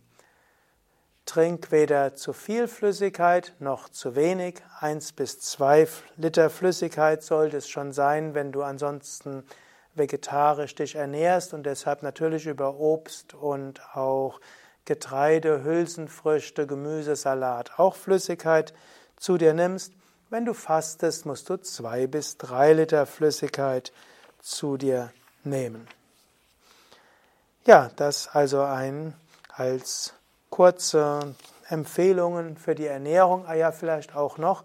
Trink 1.26 1.70
weder 1.70 2.14
zu 2.14 2.32
viel 2.32 2.66
Flüssigkeit 2.66 3.54
noch 3.58 3.88
zu 3.88 4.16
wenig. 4.16 4.62
Eins 4.78 5.12
bis 5.12 5.40
zwei 5.40 5.86
Liter 6.16 6.50
Flüssigkeit 6.50 7.22
sollte 7.22 7.58
es 7.58 7.68
schon 7.68 7.92
sein, 7.92 8.34
wenn 8.34 8.52
du 8.52 8.62
ansonsten 8.62 9.44
vegetarisch 9.94 10.74
dich 10.74 10.94
ernährst 10.94 11.54
und 11.54 11.64
deshalb 11.64 12.02
natürlich 12.02 12.46
über 12.46 12.76
Obst 12.76 13.34
und 13.34 13.80
auch 13.94 14.40
Getreide, 14.84 15.62
Hülsenfrüchte, 15.62 16.66
Gemüse, 16.66 17.16
Salat 17.16 17.78
auch 17.78 17.96
Flüssigkeit 17.96 18.72
zu 19.16 19.36
dir 19.36 19.54
nimmst. 19.54 19.92
Wenn 20.30 20.44
du 20.44 20.54
fastest, 20.54 21.26
musst 21.26 21.48
du 21.50 21.56
zwei 21.58 22.06
bis 22.06 22.38
drei 22.38 22.72
Liter 22.72 23.06
Flüssigkeit 23.06 23.92
zu 24.40 24.76
dir 24.76 25.12
nehmen. 25.44 25.86
Ja, 27.66 27.90
das 27.96 28.28
also 28.28 28.62
ein 28.62 29.14
als 29.52 30.14
kurze 30.48 31.34
Empfehlungen 31.68 32.56
für 32.56 32.74
die 32.74 32.86
Ernährung. 32.86 33.44
Ah 33.46 33.54
ja, 33.54 33.72
vielleicht 33.72 34.16
auch 34.16 34.38
noch. 34.38 34.64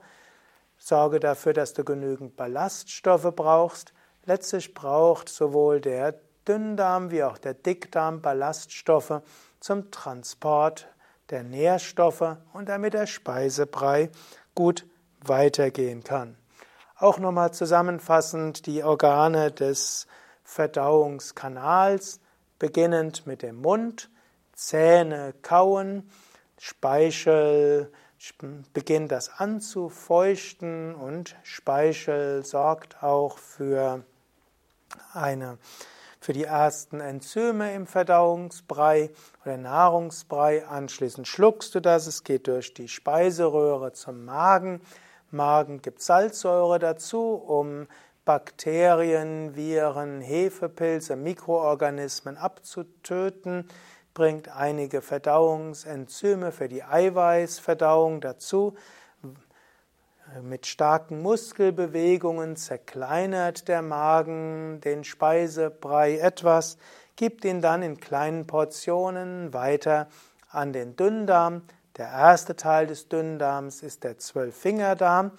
Sorge 0.78 1.20
dafür, 1.20 1.54
dass 1.54 1.74
du 1.74 1.84
genügend 1.84 2.36
Ballaststoffe 2.36 3.32
brauchst. 3.36 3.94
Letztlich 4.26 4.74
braucht 4.74 5.30
sowohl 5.30 5.80
der 5.82 6.16
Dünndarm 6.48 7.12
wie 7.12 7.24
auch 7.24 7.38
der 7.38 7.54
Dickdarm 7.54 8.22
Ballaststoffe 8.22 9.22
zum 9.60 9.92
Transport 9.92 10.88
der 11.30 11.44
Nährstoffe 11.44 12.38
und 12.54 12.70
damit 12.70 12.94
der 12.94 13.08
Speisebrei 13.08 14.10
gut 14.54 14.86
weitergehen 15.22 16.04
kann. 16.04 16.38
Auch 16.98 17.20
nochmal 17.20 17.54
zusammenfassend 17.54 18.66
die 18.66 18.84
Organe 18.84 19.52
des 19.52 20.08
Verdauungskanals, 20.44 22.20
beginnend 22.58 23.28
mit 23.28 23.42
dem 23.42 23.62
Mund, 23.62 24.10
Zähne 24.54 25.34
kauen, 25.42 26.10
Speichel 26.58 27.92
beginnt 28.74 29.12
das 29.12 29.30
anzufeuchten 29.30 30.96
und 30.96 31.36
Speichel 31.44 32.46
sorgt 32.46 33.04
auch 33.04 33.38
für 33.38 34.04
eine 35.14 35.58
für 36.20 36.34
die 36.34 36.46
ersten 36.46 37.02
Enzyme 37.02 37.76
im 37.76 37.86
Verdauungsbrei 37.86 39.12
oder 39.44 39.58
Nahrungsbrei. 39.58 40.66
Anschließend 40.66 41.28
schluckst 41.28 41.76
du 41.76 41.80
das, 41.80 42.08
es 42.08 42.24
geht 42.24 42.48
durch 42.48 42.74
die 42.74 42.88
Speiseröhre 42.88 43.94
zum 43.94 44.26
Magen. 44.26 44.82
Magen 45.30 45.82
gibt 45.82 46.02
Salzsäure 46.02 46.80
dazu, 46.80 47.36
um 47.36 47.88
Bakterien, 48.26 49.56
Viren, 49.56 50.20
Hefepilze, 50.20 51.16
Mikroorganismen 51.16 52.38
abzutöten 52.38 53.70
bringt 54.16 54.48
einige 54.48 55.02
Verdauungsenzyme 55.02 56.52
für 56.52 56.70
die 56.70 56.84
Eiweißverdauung 56.84 58.22
dazu. 58.22 58.76
Mit 60.42 60.66
starken 60.66 61.22
Muskelbewegungen 61.22 62.56
zerkleinert 62.56 63.68
der 63.68 63.84
Magen 63.84 64.82
den 64.82 65.04
Speisebrei 65.04 66.18
etwas, 66.18 66.78
gibt 67.16 67.46
ihn 67.46 67.62
dann 67.62 67.84
in 67.84 68.00
kleinen 68.00 68.48
Portionen 68.48 69.54
weiter 69.54 70.08
an 70.50 70.74
den 70.74 70.96
Dünndarm. 70.96 71.62
Der 71.98 72.08
erste 72.08 72.56
Teil 72.56 72.88
des 72.88 73.08
Dünndarms 73.08 73.84
ist 73.84 74.04
der 74.04 74.18
Zwölffingerdarm. 74.18 75.32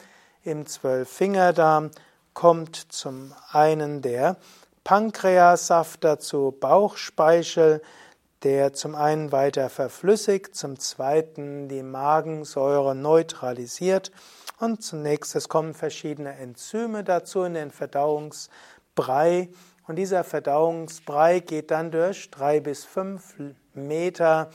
Im 0.45 0.67
Zwölffingerdarm 0.67 1.91
kommt 2.33 2.77
zum 2.77 3.35
einen 3.51 4.03
der 4.03 4.37
Pankreassaft 4.85 6.05
dazu, 6.05 6.57
Bauchspeichel, 6.59 7.83
der 8.45 8.73
zum 8.73 8.95
einen 8.95 9.33
weiter 9.33 9.69
verflüssigt, 9.69 10.55
zum 10.55 10.79
zweiten 10.79 11.69
die 11.69 11.83
Magensäure 11.83 12.95
neutralisiert 12.95 14.13
und 14.59 14.83
zunächst 14.83 15.49
kommen 15.49 15.75
verschiedene 15.75 16.37
Enzyme 16.37 17.05
dazu 17.05 17.43
in 17.43 17.55
den 17.55 17.71
Verdauungsbrei 17.71 19.49
und 19.87 19.97
dieser 19.97 20.25
Verdauungsbrei 20.25 21.41
geht 21.41 21.71
dann 21.71 21.91
durch 21.91 22.31
drei 22.31 22.61
bis 22.61 22.85
fünf 22.85 23.37
Meter 23.75 24.51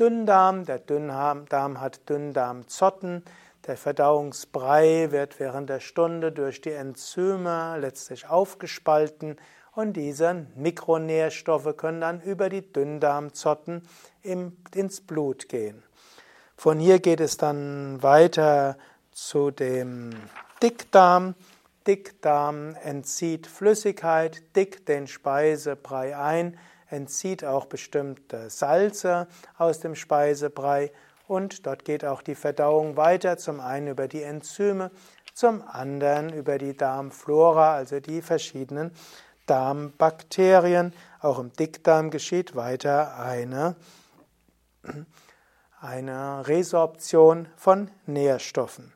Dünndarm. 0.00 0.64
Der 0.64 0.80
Dünndarm 0.80 1.80
hat 1.80 2.08
Dünndarmzotten. 2.08 3.24
Der 3.66 3.76
Verdauungsbrei 3.76 5.12
wird 5.12 5.38
während 5.38 5.70
der 5.70 5.78
Stunde 5.78 6.32
durch 6.32 6.60
die 6.60 6.72
Enzyme 6.72 7.76
letztlich 7.78 8.28
aufgespalten 8.28 9.36
und 9.74 9.92
diese 9.92 10.46
Mikronährstoffe 10.56 11.76
können 11.76 12.00
dann 12.00 12.20
über 12.20 12.48
die 12.48 12.72
Dünndarmzotten 12.72 13.86
ins 14.22 15.00
Blut 15.00 15.48
gehen. 15.48 15.84
Von 16.56 16.80
hier 16.80 16.98
geht 16.98 17.20
es 17.20 17.36
dann 17.36 18.02
weiter 18.02 18.76
zu 19.12 19.50
dem 19.50 20.10
Dickdarm. 20.62 21.34
Dickdarm 21.86 22.74
entzieht 22.82 23.46
Flüssigkeit, 23.46 24.42
dickt 24.56 24.88
den 24.88 25.06
Speisebrei 25.06 26.16
ein, 26.16 26.58
entzieht 26.88 27.44
auch 27.44 27.66
bestimmte 27.66 28.50
Salze 28.50 29.26
aus 29.58 29.80
dem 29.80 29.94
Speisebrei 29.94 30.92
und 31.26 31.66
dort 31.66 31.84
geht 31.84 32.04
auch 32.04 32.22
die 32.22 32.34
Verdauung 32.34 32.96
weiter, 32.96 33.38
zum 33.38 33.60
einen 33.60 33.88
über 33.88 34.06
die 34.06 34.22
Enzyme, 34.22 34.90
zum 35.34 35.62
anderen 35.62 36.32
über 36.32 36.58
die 36.58 36.76
Darmflora, 36.76 37.74
also 37.74 38.00
die 38.00 38.22
verschiedenen 38.22 38.92
Darmbakterien. 39.46 40.92
Auch 41.20 41.38
im 41.38 41.52
Dickdarm 41.52 42.10
geschieht 42.10 42.54
weiter 42.54 43.16
eine, 43.18 43.76
eine 45.80 46.46
Resorption 46.46 47.48
von 47.56 47.90
Nährstoffen. 48.06 48.92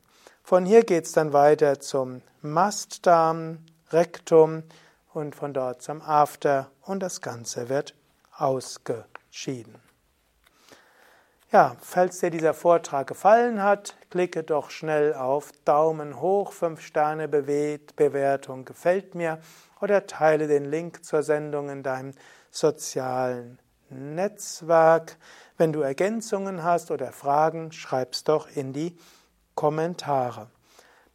Von 0.46 0.64
hier 0.64 0.84
geht 0.84 1.06
es 1.06 1.10
dann 1.10 1.32
weiter 1.32 1.80
zum 1.80 2.22
Mastdarm, 2.40 3.64
Rektum 3.90 4.62
und 5.12 5.34
von 5.34 5.52
dort 5.52 5.82
zum 5.82 6.00
After 6.00 6.70
und 6.82 7.00
das 7.00 7.20
Ganze 7.20 7.68
wird 7.68 7.96
ausgeschieden. 8.30 9.74
Ja, 11.50 11.74
falls 11.80 12.20
dir 12.20 12.30
dieser 12.30 12.54
Vortrag 12.54 13.08
gefallen 13.08 13.60
hat, 13.60 13.96
klicke 14.08 14.44
doch 14.44 14.70
schnell 14.70 15.14
auf 15.14 15.50
Daumen 15.64 16.20
hoch, 16.20 16.52
5 16.52 16.80
Sterne 16.80 17.26
Bewertung 17.26 18.64
gefällt 18.64 19.16
mir 19.16 19.40
oder 19.80 20.06
teile 20.06 20.46
den 20.46 20.66
Link 20.66 21.04
zur 21.04 21.24
Sendung 21.24 21.70
in 21.70 21.82
deinem 21.82 22.12
sozialen 22.52 23.58
Netzwerk. 23.90 25.16
Wenn 25.56 25.72
du 25.72 25.80
Ergänzungen 25.80 26.62
hast 26.62 26.92
oder 26.92 27.10
Fragen, 27.10 27.72
schreib's 27.72 28.22
doch 28.22 28.48
in 28.54 28.72
die 28.72 28.96
Kommentare. 29.56 30.48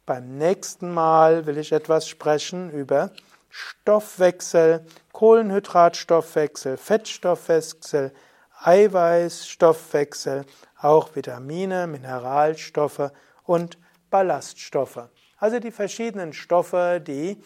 Beim 0.04 0.36
nächsten 0.36 0.92
Mal 0.92 1.46
will 1.46 1.56
ich 1.56 1.72
etwas 1.72 2.06
sprechen 2.06 2.70
über 2.70 3.10
Stoffwechsel, 3.48 4.84
Kohlenhydratstoffwechsel, 5.12 6.76
Fettstoffwechsel, 6.76 8.12
Eiweißstoffwechsel, 8.60 10.44
auch 10.80 11.14
Vitamine, 11.14 11.86
Mineralstoffe 11.86 13.10
und 13.44 13.78
Ballaststoffe. 14.10 15.08
Also 15.38 15.58
die 15.58 15.70
verschiedenen 15.70 16.32
Stoffe, 16.32 17.00
die 17.00 17.42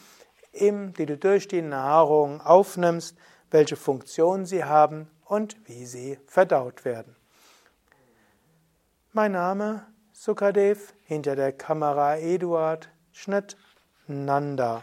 im, 0.53 0.93
die 0.95 1.07
du 1.07 1.17
durch 1.17 1.47
die 1.47 1.63
Nahrung 1.63 2.41
aufnimmst, 2.41 3.17
welche 3.51 3.77
Funktion 3.77 4.47
sie 4.47 4.65
haben 4.65 5.11
und 5.25 5.57
wie 5.69 5.87
sie 5.87 6.19
verdaut 6.27 6.85
werden. 6.85 7.17
Mein 9.13 9.33
Name 9.33 9.87
Sukadev, 10.19 10.95
hinter 11.05 11.37
der 11.37 11.53
Kamera 11.53 12.17
Eduard, 12.17 12.89
Schnitt 13.13 13.59
Nanda. 14.07 14.83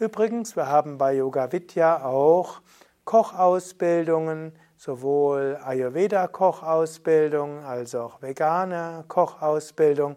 Übrigens, 0.00 0.56
wir 0.56 0.66
haben 0.66 0.98
bei 0.98 1.14
Yoga 1.14 1.52
Vidya 1.52 2.04
auch 2.04 2.62
Kochausbildungen, 3.04 4.58
sowohl 4.76 5.56
Ayurveda-Kochausbildung 5.64 7.64
als 7.64 7.94
auch 7.94 8.20
vegane 8.20 9.04
Kochausbildung. 9.06 10.16